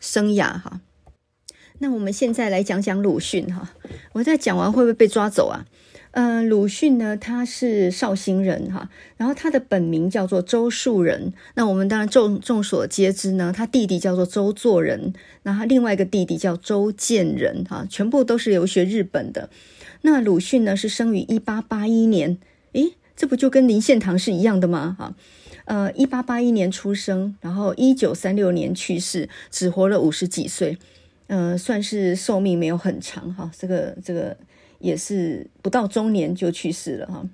[0.00, 0.80] 生涯哈。
[1.78, 3.72] 那我们现在来讲讲鲁迅哈。
[4.12, 5.64] 我在讲完会不会被抓走啊？
[6.16, 11.34] 呃，鲁迅呢，他是绍兴人哈，然后他的本名叫做周树人。
[11.56, 19.50] 那我们当然众众所皆知呢，他弟弟叫做周作人，那他另外一个弟弟叫周建人哈，全部都是留学日本的。
[20.00, 22.38] 那鲁迅呢，是生于一八八一年，
[22.72, 24.96] 诶，这不就跟林献堂是一样的吗？
[24.98, 25.14] 哈，
[25.66, 30.78] 呃，一八八一年出生，然后一九三六年去世，只活了五十几岁，
[31.26, 33.50] 呃，算是寿命没有很长哈。
[33.54, 34.34] 这个这个。
[34.86, 37.28] 也是不到中年就去世了哈。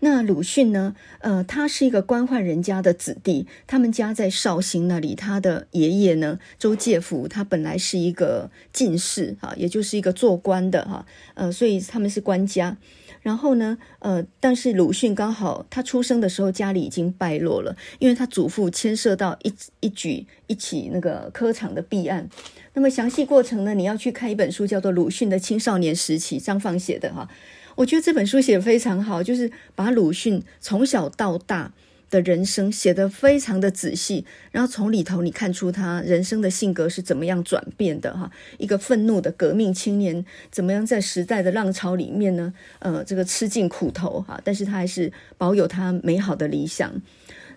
[0.00, 0.96] 那鲁迅呢？
[1.20, 5.14] 呃，他是一个官宦人家的子弟，他们家在绍兴那里。
[5.14, 11.06] 他的爷爷呢，周介甫，他本来是一个进士哈，也就是一个做官的哈。
[11.34, 12.76] 呃，所以他们是官家。
[13.22, 22.28] 然后呢，呃，但是鲁迅刚好他出生的时候家里已经败落了，因为他祖父牵涉到一一举一起那个科场的弊案。
[22.74, 27.28] 那么详细过程呢，你要去看一本书，叫做《鲁迅的青少年时期》，张放写的哈。
[27.76, 31.72] 我觉得这本书写得非常好，就是把鲁迅从小到大
[32.10, 38.30] 的人生写得非常的仔细，然后从里头你看出他人生的性格是怎么样转变的哈。
[38.58, 42.52] 一个愤怒的革命青年，怎么样在时代的浪潮里面呢？
[42.80, 47.00] 呃，这个吃尽苦头哈，但是他还是保有他美好的理想。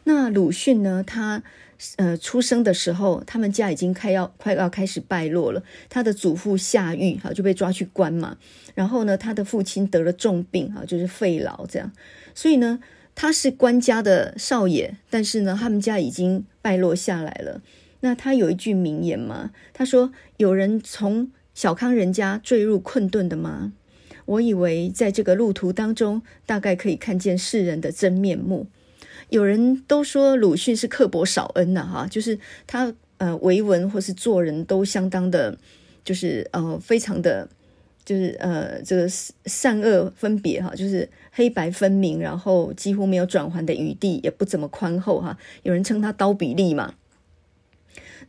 [0.03, 1.41] 那鲁迅呢，他。
[1.97, 5.61] 呃，出生的时候，他们家已经快要快要开始败落了。
[5.89, 8.37] 他的祖父下狱，哈，就被抓去关嘛。
[8.73, 11.91] 然后呢，他的父亲得了重病，哈，就是肺痨这样。
[12.33, 12.79] 所以呢，
[13.13, 17.61] 他是官家的少爷，但是呢，他们家已经败落下来了。
[17.99, 23.73] 那他有一句名言嘛，他说：“有人从小康人家坠入困顿的吗？
[24.25, 28.67] 我以为在这个路途当中，大概可以看见世人的真面目。”
[29.29, 35.57] 有人都说鲁迅是刻薄少恩呐，哈，就是他呃为文或是做人都相当的，
[36.05, 37.49] 就是呃非常的，
[38.05, 39.09] 就是呃这个
[39.45, 45.37] 善恶分别哈，就是黑白分明，然后几乎没有转圜的余地，也不怎么宽厚哈。
[45.63, 46.93] 有人称他刀比利嘛，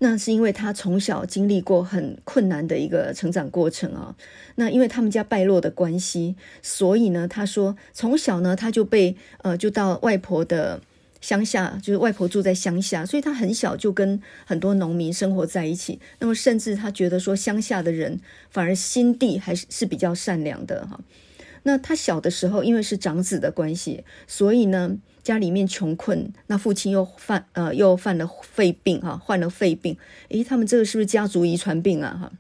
[0.01, 4.17] 那是因为他从小经历过很困难的一个成长过程啊。
[4.57, 10.81] 那因为他们家败落的关系，所以呢，他说从小呢他就被呃就到外婆的。
[11.21, 15.99] 乡下就是外婆住在乡下，所以他很小就跟很多农民生活在一起。
[16.21, 21.01] 那么甚至他觉得说乡下的人反而心地还是是比较善良的哈。
[21.65, 29.99] 那他小的时候，因为是长子的关系，所以呢，家里面穷困，那父亲又犯呃又犯了肺病哈，患了肺病。
[30.29, 32.17] 诶，他们这个是不是家族遗传病啊？
[32.19, 32.33] 哈，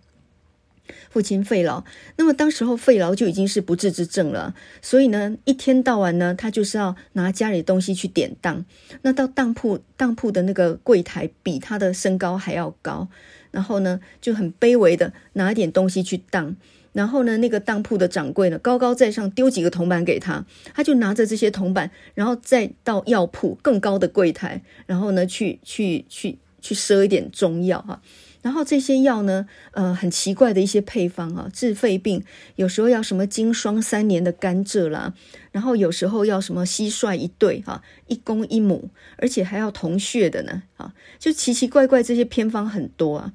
[1.10, 1.82] 父亲肺痨，
[2.16, 8.64] 那么当时候肺痨就已经是不治之症了，所以呢，一天到晚呢，他就是要拿家里的东西去典当，
[9.02, 13.08] 那到当铺当铺的那个柜台比他的身高还要高，
[13.50, 16.56] 然后呢，就很卑微的拿一点东西去当。
[16.94, 20.44] 然后呢，那个当铺的掌柜呢，高高在上丢几个铜板给他，
[20.74, 28.00] 他就拿着这些铜板，然后再到药铺更高的柜台，然后呢，去去去去赊一点中药哈。
[28.40, 32.22] 然后这些药呢，呃，很奇怪的一些配方啊，治肺病，
[32.54, 35.12] 有时候要什么经霜三年的甘蔗啦，
[35.50, 43.32] 然后有时候要什么蟋蟀一对哈，一公一母，而且还要同穴的呢啊，就奇奇怪怪这些偏方很多啊。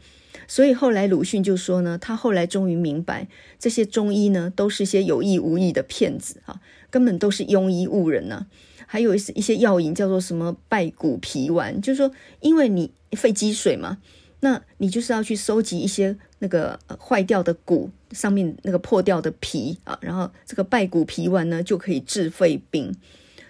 [0.48, 3.28] 所以后来鲁迅就说呢，他后来终于明白，
[3.60, 8.48] 这些中医呢都是些有意无意的骗子啊，根本都是庸医误人呐。
[8.94, 13.98] 还有一些一些药引叫做什么败骨皮丸，就是说，因为你肺积水嘛，
[14.41, 22.96] 那你就是要去收集一些那个坏掉的骨上面那个破掉的皮啊，然后这个败骨皮丸呢就可以治肺病，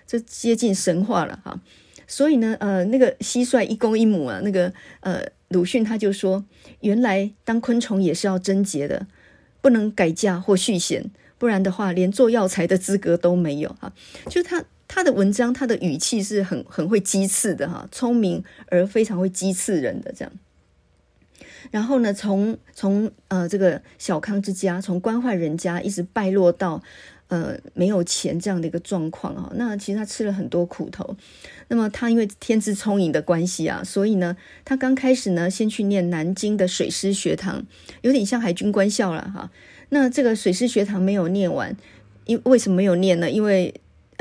[0.08, 1.60] 这接近神话了哈。
[2.08, 4.72] 所以呢，呃，那个蟋蟀一公一母啊，那个
[5.02, 5.22] 呃。
[5.50, 6.44] 鲁迅他就说
[6.82, 9.06] ：“原来当昆虫也是要贞洁的，
[9.62, 13.94] 不能改嫁或续弦，不然的话，连做药材的资格都没有哈。
[14.28, 20.32] 就他他的文章，他的语气是很很会讥刺的哈，聪明而非常会讥刺人的这样。
[21.72, 26.84] 然后呢，从从呃这个小康之家，从官宦人家一直败落到。”
[27.30, 31.18] 呃，没有钱这样的一个状况啊，那其实他吃了很多苦头。
[31.70, 37.66] 那么他因为天资聪颖的关系啊，所以呢，他刚开始呢，先去念南京的水师学堂，
[38.02, 39.50] 有点像海军官校了哈。
[39.90, 41.76] 那这个水师学堂没有念完，
[42.26, 43.32] 因为什么没有念呢？
[43.32, 43.74] 因为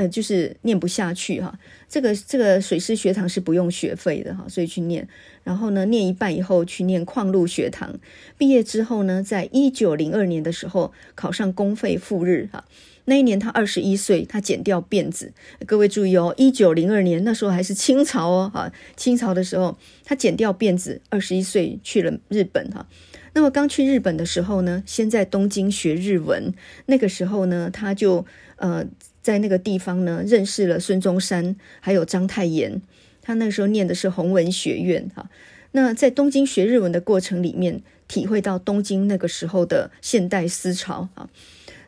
[0.07, 1.57] 就是念不下去哈。
[1.87, 5.07] 这个这个水师学堂是不用学费的哈，所以去念。
[5.43, 7.99] 然后呢，念一半以后去念矿路学堂，
[8.37, 12.63] 毕业之后呢，在一九零二年的时候考上公费赴日哈。
[13.05, 15.33] 那一年他二十一岁，他剪掉辫子。
[15.65, 22.87] 各位注意哦，一九零二年那时候还是清朝哦，哈，清朝的时候他剪掉辫子，二十一岁去了日本哈。
[23.33, 26.53] 那么刚去日本的时候呢，先在东京学日文。
[26.85, 28.25] 那个时候呢，他就
[28.55, 28.85] 呃
[29.23, 32.79] 在那个地方呢认识了孙中山，还有章太炎。
[33.23, 35.27] 他那个时候念的是弘文学院哈。
[35.71, 41.29] 那在东京学日文的过程里面，体会到东京那个时候的现代思潮啊。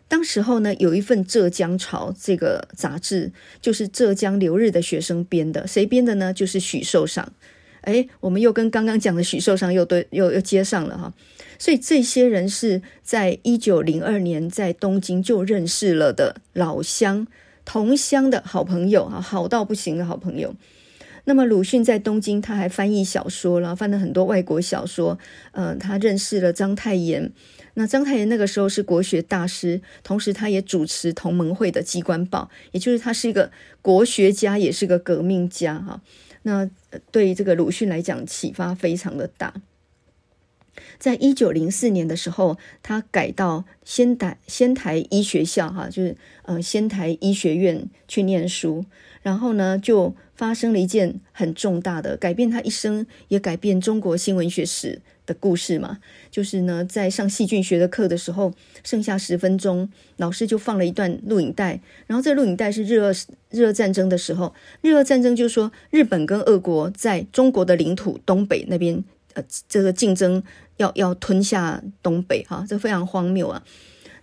[0.07, 5.67] 当时候呢，有一份《浙江潮》这个杂志，就是浙江留日的学生编的。
[5.67, 6.33] 谁编的呢？
[6.33, 7.25] 就是许寿裳。
[7.85, 11.13] 哎，我们又跟刚刚讲的许寿裳又对又又接上了哈。
[11.57, 17.25] 所以这些人是在一九零二年在东京就认识了的老乡、
[17.63, 20.53] 同乡的好朋友哈，好到不行的好朋友。
[21.27, 25.17] 那么鲁迅在东京，他还翻译小说了，翻了很多外国小说。
[25.53, 27.31] 呃，他认识了章太炎。
[27.73, 35.99] 那章太炎那个时候是国学大师，同时他也主持同盟会的机关报，也就是他是一个国学家，也是个革命家哈。
[36.43, 36.69] 那
[37.11, 39.53] 对这个鲁迅来讲启发非常的大。
[40.97, 48.83] 在一九零四年的时候，他改到仙台仙台医学校哈，就是呃仙台医学院去念书，
[49.21, 63.13] 然后呢就发生了一件很重大的改变，他一生也改变中国新文学史的故事嘛，就是呢，在上细菌学的课的时候，剩下十分钟，老师就放了一段录影带，然后这录影带是日俄
[63.55, 69.03] 日俄战争的时候，日俄战争就是说日本跟俄国在中国的领土东北那边，
[69.33, 70.43] 呃，这个竞争
[70.77, 73.63] 要要吞下东北哈，这非常荒谬啊。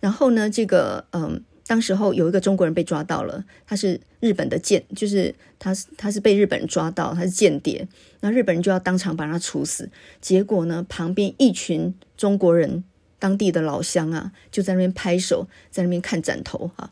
[0.00, 1.42] 然后呢，这个嗯。
[1.64, 7.86] 当时候有一个中国人被抓到了，他是日本的间，就是他是他是被日本人抓到，他是间谍，
[8.20, 9.88] 那日本人就要当场把他处死。
[10.20, 12.84] 结果呢，旁边一群中国人，
[13.18, 16.90] 当地的老乡啊，就在那边拍手，在那边看斩头哈。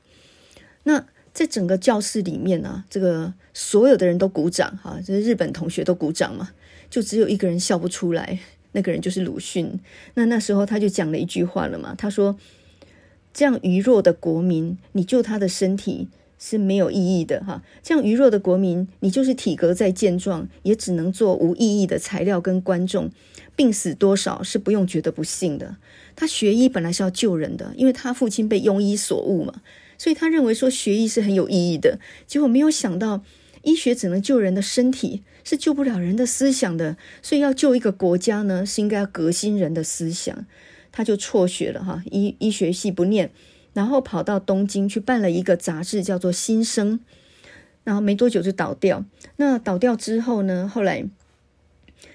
[0.85, 1.05] 那
[1.41, 6.51] 在整个教室里面呢，这个所有的人都鼓掌哈，就是日本同学都鼓掌嘛，
[6.91, 8.39] 就只有一个人笑不出来，
[8.73, 9.81] 那个人就是鲁迅。
[10.13, 12.37] 那那时候他就讲了一句话了嘛，他说。
[13.33, 17.63] 这样愚弱的国民，你救他的身体是没有意义的哈。
[17.81, 23.09] 这样愚弱的国民，你就是体格再健壮，也只能做无意义的材料跟观众。
[23.55, 25.77] 病死多少是不用觉得不幸的。
[26.17, 29.63] 他学医本来是要救人的，因为他父亲被庸医所误嘛，
[30.01, 31.99] 所以他认为说学医是很有意义的。
[32.27, 33.23] 结果没有想到，
[33.61, 36.97] 医学只能救人的身体，是救不了人的思想的。
[37.21, 40.47] 所以要救一个国家呢，是应该要革新人的思想。
[40.91, 43.31] 他就辍学了哈，医医学系不念，
[43.75, 46.99] 然后跑到东京去办了一个杂志，叫做《新生》，
[47.85, 49.05] 然后没多久就倒掉。
[49.37, 51.05] 那倒掉之后呢，后来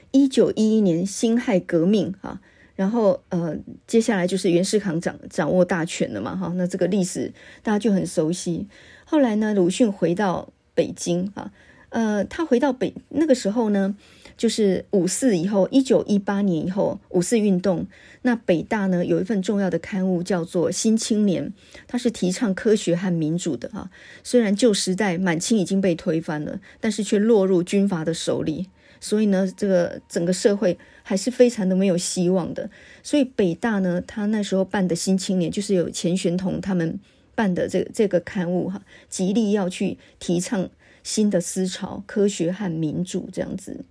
[0.10, 2.42] 一九一一年辛亥革命啊，
[2.76, 3.57] 然后呃，
[3.88, 7.32] 接下来就是袁世凯掌掌握大权了嘛，哈，那这个历史
[7.63, 8.67] 大家就很熟悉。
[9.05, 11.51] 后来呢，鲁迅回到北京啊，
[11.89, 13.95] 呃，他回到北那个时候呢。
[14.38, 17.88] 就是五四以后，一九一八年以后，五四运动，
[18.23, 21.47] 那北大呢有一份重要的刊物叫做《新青年》，
[21.88, 23.89] 它是提倡科学和民主的哈。
[24.26, 28.67] 虽然旧时代满清已经被推翻了，但是却落入军阀的手里，
[28.99, 30.78] 所以呢，这个整个社会
[31.08, 32.68] 还是非常的没有希望的。
[33.03, 36.99] 所以北大呢，他那时候办的《新青年》，就是有钱玄同他们
[37.36, 40.68] 办的这个这个刊物哈，极力要去提倡
[41.03, 43.86] 新的思潮、科学和民主这样子。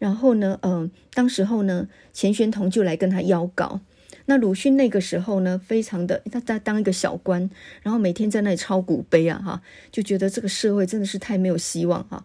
[0.00, 3.80] 然后呢，嗯、呃，当时候呢，钱玄同就来跟他邀稿。
[4.26, 7.50] 那鲁迅那个时候呢，非常的他他当一个小官，
[7.82, 12.24] 然后每天在那里抄古碑啊，哈，就觉得这个社会真的是太没有希望哈。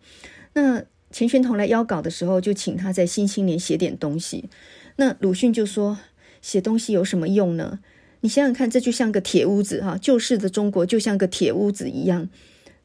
[0.54, 0.84] 那
[1.16, 4.50] 钱玄同来邀稿的时候，就请他在《新青年》写点东西。
[4.98, 5.98] 那鲁迅就说
[6.44, 7.80] ：“写东西有什么用呢？
[8.20, 12.28] 你想想看，这就像个铁屋子哈，旧式的中国就像个铁屋子一样，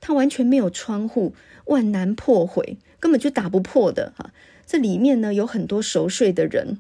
[0.00, 4.32] 它完全没有窗户，万难破毁，根本就打不破的哈。”
[4.64, 6.78] 这里面呢，有很多熟睡的人，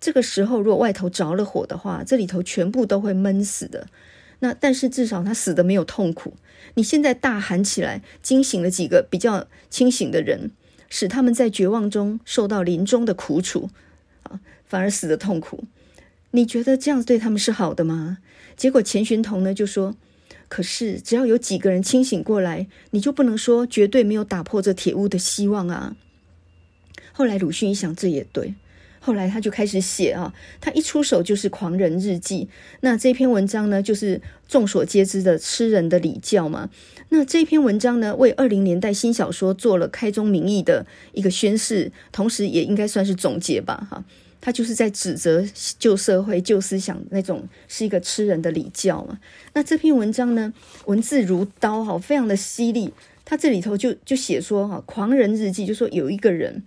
[0.00, 3.88] 这个时候如果外头着了火的话，这里头全部都会闷死的。
[4.38, 6.34] 那但是至少他死的没有痛苦。
[6.74, 10.50] 你现在大喊起来，惊醒了几个比较清醒的人，
[10.88, 13.70] 使他们在绝望中受到临终的苦楚
[14.22, 15.64] 啊，反而死的痛苦。
[16.30, 18.18] 你觉得这样子对他们是好的吗？
[18.56, 19.94] 结果钱玄同呢就说
[20.48, 25.96] ：“可是只要有几个人清醒过来，你就不能说绝对没有打破这铁屋的希望啊。”
[27.12, 28.54] 后来鲁迅一想，这也对。
[29.04, 32.44] 后来他就开始写啊，他一出手就是《狂人日记》。
[32.82, 36.70] 那这篇文章呢，就是众所皆知的吃人的礼教嘛。
[37.08, 43.84] 那这篇文章呢，为二零年代新小说做了开宗明义的一个宣示，同时也应该算是总结吧。
[43.90, 44.04] 哈，
[44.40, 45.44] 他就是在指责
[45.80, 49.18] 旧社会、旧思想那种是一个吃人的礼教嘛。
[49.54, 52.94] 那这篇文章呢，文字如刀，哈，非常的犀利。
[53.24, 56.62] 他这里头就就写说，哈，《狂人日记》就说有一个人。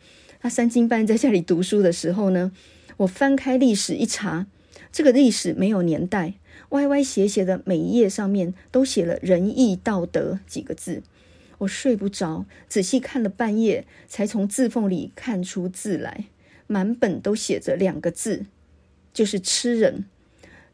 [0.45, 2.51] 他三更半夜在家里读书的时候呢，
[2.97, 4.45] 我翻开历史一查，
[4.91, 6.35] 这个历史没有年代，
[6.69, 11.01] 歪歪斜斜的每一页上面都写了仁义道德几个字。
[11.57, 16.25] 我睡不着，仔细看了半夜，才从字缝里看出字来。
[16.67, 18.45] 满本都写着两个字，
[19.11, 20.05] 就是吃人。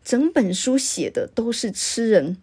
[0.03, 2.35] 整本书写的都是吃人。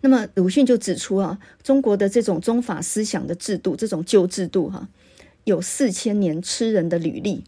[0.00, 4.88] 那么鲁迅就指出啊，中国的这种宗法思想的制度，这种旧制度哈、
[5.48, 7.42] 有四千年吃人的履历，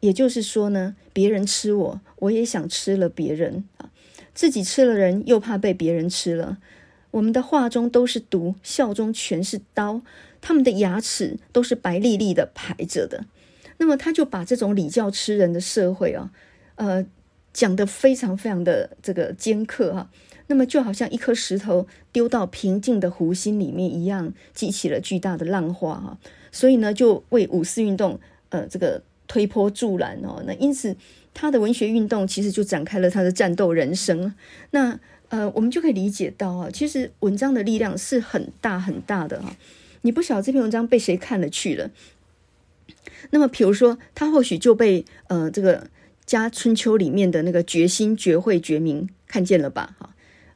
[0.00, 3.90] 也就是说呢，别人吃我，我也想吃了别人啊，
[4.32, 6.56] 自己吃了人，又怕被别人吃了。
[7.10, 10.00] 我们的话中都是毒，笑中全是刀，
[10.40, 13.26] 他们的牙齿都是白丽丽的排着的。
[13.76, 16.32] 那么他就把这种礼教吃人的社会啊，
[16.76, 17.04] 呃，
[17.52, 20.10] 讲得非常非常的这个尖刻哈。
[20.46, 26.18] 那么就好像一颗石头丢到平静的湖心里面一样，激起了巨大的浪花哈。
[26.52, 30.42] 所以呢，就为五四运动，呃，这个推波助澜哦。
[30.46, 30.96] 那因此，
[31.32, 34.34] 他的文学运动其实就展开了他的战斗人生。
[34.70, 34.98] 那
[35.28, 39.56] 呃，我们就可以理解到啊，其实文章的力量是很大很大的哈。
[40.02, 41.90] 你不晓得这篇文章被谁看了去了。
[43.30, 45.82] 那么，比如说，他或许就被呃这个
[46.26, 49.94] 《家春秋》里面的那个决心、绝慧、绝明看见了吧？
[49.98, 50.10] 哈。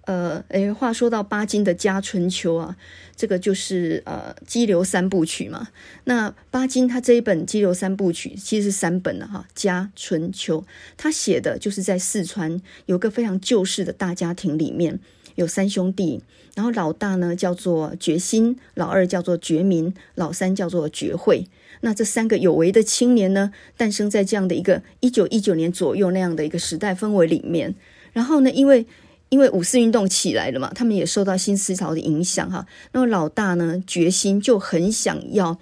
[0.07, 2.76] 呃，诶，话说到巴金的《家春秋》啊，
[3.16, 5.68] 这个就是呃《激流三部曲》嘛。
[6.05, 10.61] 那巴金他这一本《激流三部曲》其实是三本的哈，《家春秋》
[10.96, 15.00] 他写的就是在四川有个非常旧式的大家庭里面，
[15.36, 16.22] 有三兄弟，
[16.55, 21.46] 然后老大呢叫做觉心，老二叫做觉民，老三叫做觉慧。
[21.80, 27.74] 那这三个有为的青年呢，诞生在这样的一个一九一九年左右那样的一个时代氛围里面。
[28.12, 28.86] 然后呢，因为
[29.35, 32.64] 因为五四运动起来了嘛，他们也受到新思潮的影响哈。
[32.93, 35.59] 那么老大呢，决心就很想要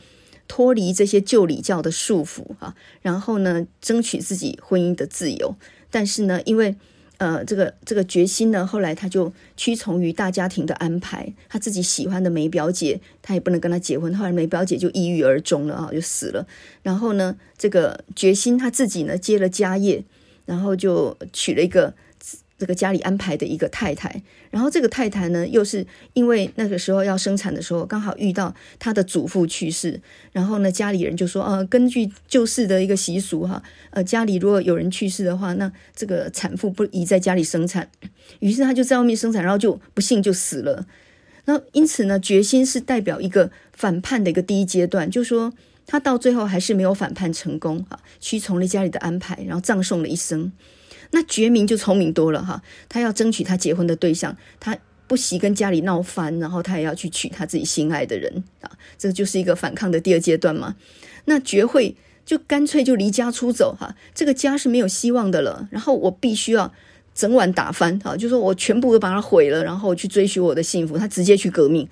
[0.47, 5.57] 脱离这些旧礼教的束缚哈，然后呢，争取自己婚姻的自由。
[5.91, 6.77] 但是呢，因为
[7.17, 14.15] 呃，这个这个决心呢，后来他就屈从于大家庭的安排，他自己喜欢的梅表姐，他也不能跟他结婚。
[14.15, 16.47] 后来梅表姐就抑郁而终了啊，就死了。
[16.83, 20.05] 然后呢，这个决心他自己呢接了家业，
[20.45, 21.95] 然后就娶了一个。
[22.63, 30.01] 这个家里安排的一个太太，然后这个太太呢，又是因为那个时候要生产的时候，刚好遇到她的祖父去世，
[30.31, 33.61] 然后呢，家里人就说，呃，根据旧式的一个习俗哈，
[33.91, 37.91] 呃，家里如果有人去世的话，那这个产妇不宜在家里生产，
[38.39, 40.87] 于是她就在外面生产，然后就不幸就死了。
[41.47, 45.53] 那因此呢，决心是代表一个反叛的一个第一阶段，就说
[45.85, 50.53] 她到最后还是没有反叛成功啊，屈从了家里的安排，然后葬送了一生。
[51.15, 60.75] 那觉明就聪明多了哈，他要争取他结婚的对象，他不惜跟家里闹翻，然后他也要去娶他自己心爱的人啊，这就是一个反抗的第二阶段嘛。
[61.27, 61.95] 那觉惠
[62.25, 66.73] 就干脆就离家出走哈，这个家是没有希望的了，然后我必须要
[67.15, 71.87] 整碗打翻啊，就说我全部都把它毁了，然后去追寻我的幸福，他直接去革命。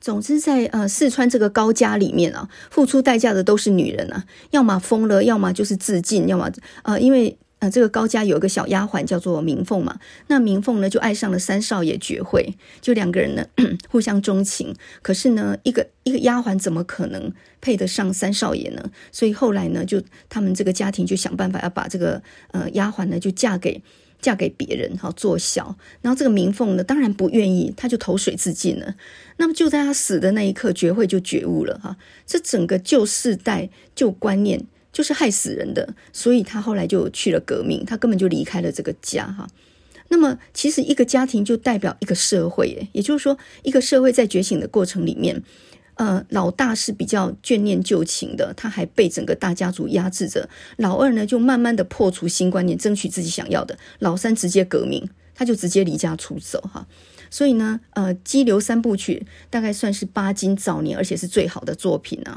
[0.00, 6.50] 总之在，在呃四川这个高家里面啊，付出代价的都是女人啊，要么疯了，要么就是自尽，要么
[6.82, 7.38] 呃因为。
[7.60, 13.46] 呃，这个高家有一个小丫鬟叫做明凤嘛，那明凤呢就爱上了三少爷觉慧，就两个人呢
[13.90, 14.74] 互相钟情。
[15.02, 17.30] 可是呢，一个一个丫鬟怎么可能
[17.60, 18.90] 配得上三少爷呢？
[19.12, 23.82] 所以后来呢，就他们这个家庭就想办法要把这个呃丫鬟呢就嫁给
[24.22, 25.76] 嫁给别人好做小。
[26.00, 28.94] 然后这个明凤呢当然不愿意，他就投水自尽了。
[29.36, 34.64] 那么就在他死的那一刻，觉慧就觉悟了哈，这整个旧世代旧观念。
[34.92, 39.46] 就是害死人的，所以他后来就去了革命，他根本就离开了这个家哈。
[40.08, 45.40] 那么，其实一个家庭就代表一个社会，也就是说，一个社会在觉醒的过程里面，
[45.94, 56.88] 呃，老大是比较眷念旧情的，他还被整个大家族压制着；老二呢，就慢慢的破除新观念，争取自己想要的；老三直接革命，他就直接离家出走哈。
[57.30, 62.34] 所以呢，呃，激流三部曲大概算是巴金早年，而且是最好的作品呢。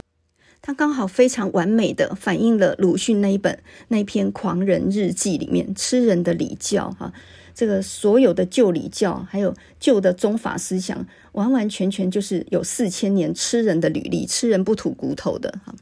[0.65, 3.59] 他刚好非常完美的反映了鲁迅那一本
[3.89, 7.11] 那一篇《狂人日记》里面吃人的礼教哈，
[7.53, 15.75] 这个所有的旧礼教还有旧的宗法思想，完完全全就是有四千年吃人的履历，吃人不吐骨头的哈。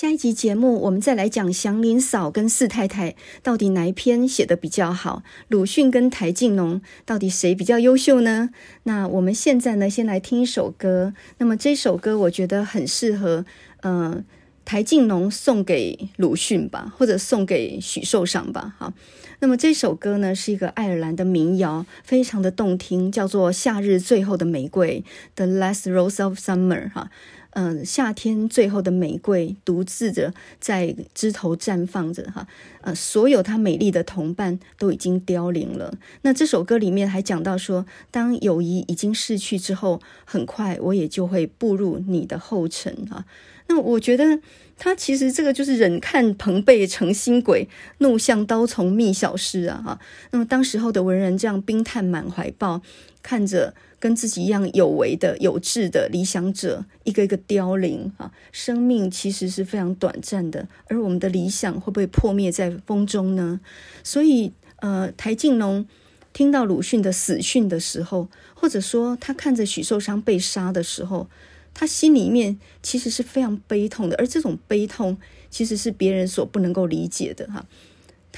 [0.00, 5.24] 下一集节目，我们再来讲祥林嫂跟四太太到底哪一篇写得比较好？
[5.48, 8.50] 鲁迅跟台静农到底谁比较优秀呢？
[8.84, 11.14] 那我们现在呢，先来听一首歌。
[11.38, 13.44] 那么这首歌我觉得很适合，
[13.80, 14.24] 嗯、呃，
[14.64, 18.76] 台静农送给鲁迅吧，或者送给许寿裳吧。
[18.78, 18.92] 好，
[19.40, 25.02] 那么这首歌呢是一个爱尔兰的民谣，非常的动听，叫做《夏日最后的玫瑰》
[25.34, 27.10] （The Last Rose of Summer） 哈。
[27.52, 32.46] 嗯，夏天最后的玫瑰独自的在枝头绽放着哈，
[32.82, 35.94] 呃，所有它美丽的同伴都已经凋零了。
[36.22, 43.24] 那这首歌里面还讲到说，当友谊已经逝去之后，很快我也就会步入你的后尘哈。
[43.66, 44.40] 那我觉得
[44.76, 47.68] 他其实这个就是忍看朋辈成新鬼，
[47.98, 49.98] 怒向刀丛觅小诗啊哈。
[50.30, 52.82] 那么当时候的文人这样冰炭满怀抱，
[53.22, 53.74] 看着。
[54.00, 58.32] 跟自己一样有为的、有志的理想者，一个一个凋零啊！
[58.52, 63.60] 生命其实是非常短暂的，而我们的理想会不会破灭在风中呢？
[64.04, 65.86] 所以，呃，台静农
[66.32, 71.28] 听到鲁迅的死讯的时候，或者说他看着许寿裳被杀的时候，
[71.74, 75.18] 他心里面其实是非常悲痛的，而这种悲痛
[75.50, 77.66] 其实是别人所不能够理解的哈。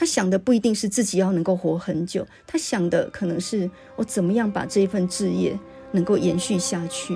[0.01, 5.55] 他想的不一定是自己要能够活很久，他想的可能是我怎么样把这一份置业
[5.93, 7.15] 能够延续下去。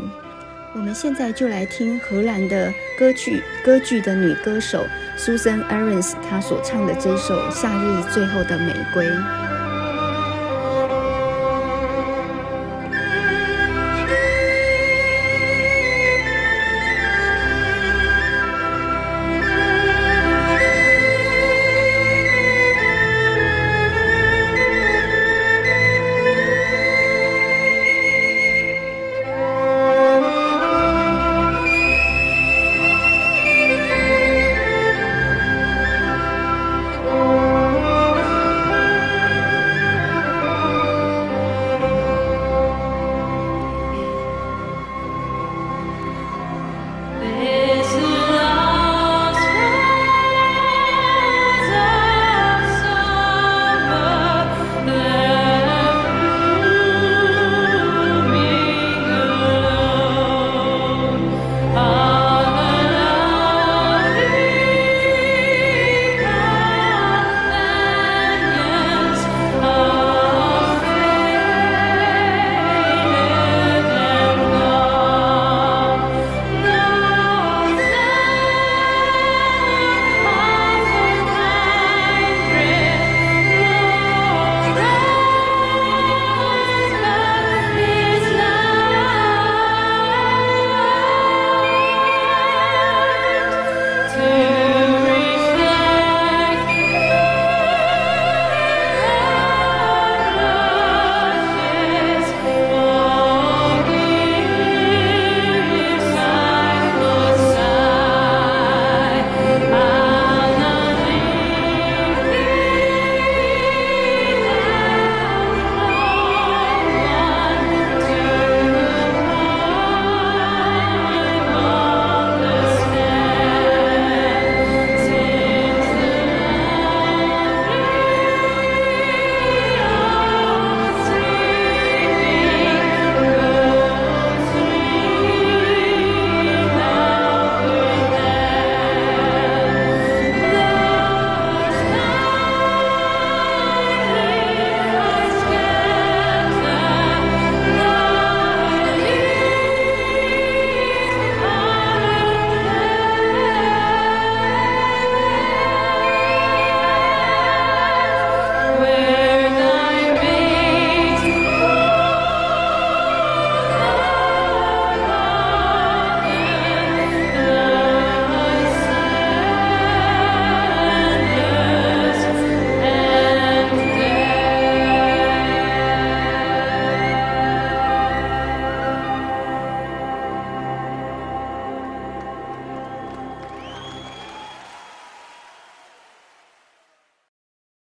[0.74, 4.84] 我们现在就来听荷兰的歌剧歌剧的女歌手
[5.16, 9.08] Susan Ahrens 她所唱的这首《夏日最后的玫瑰》。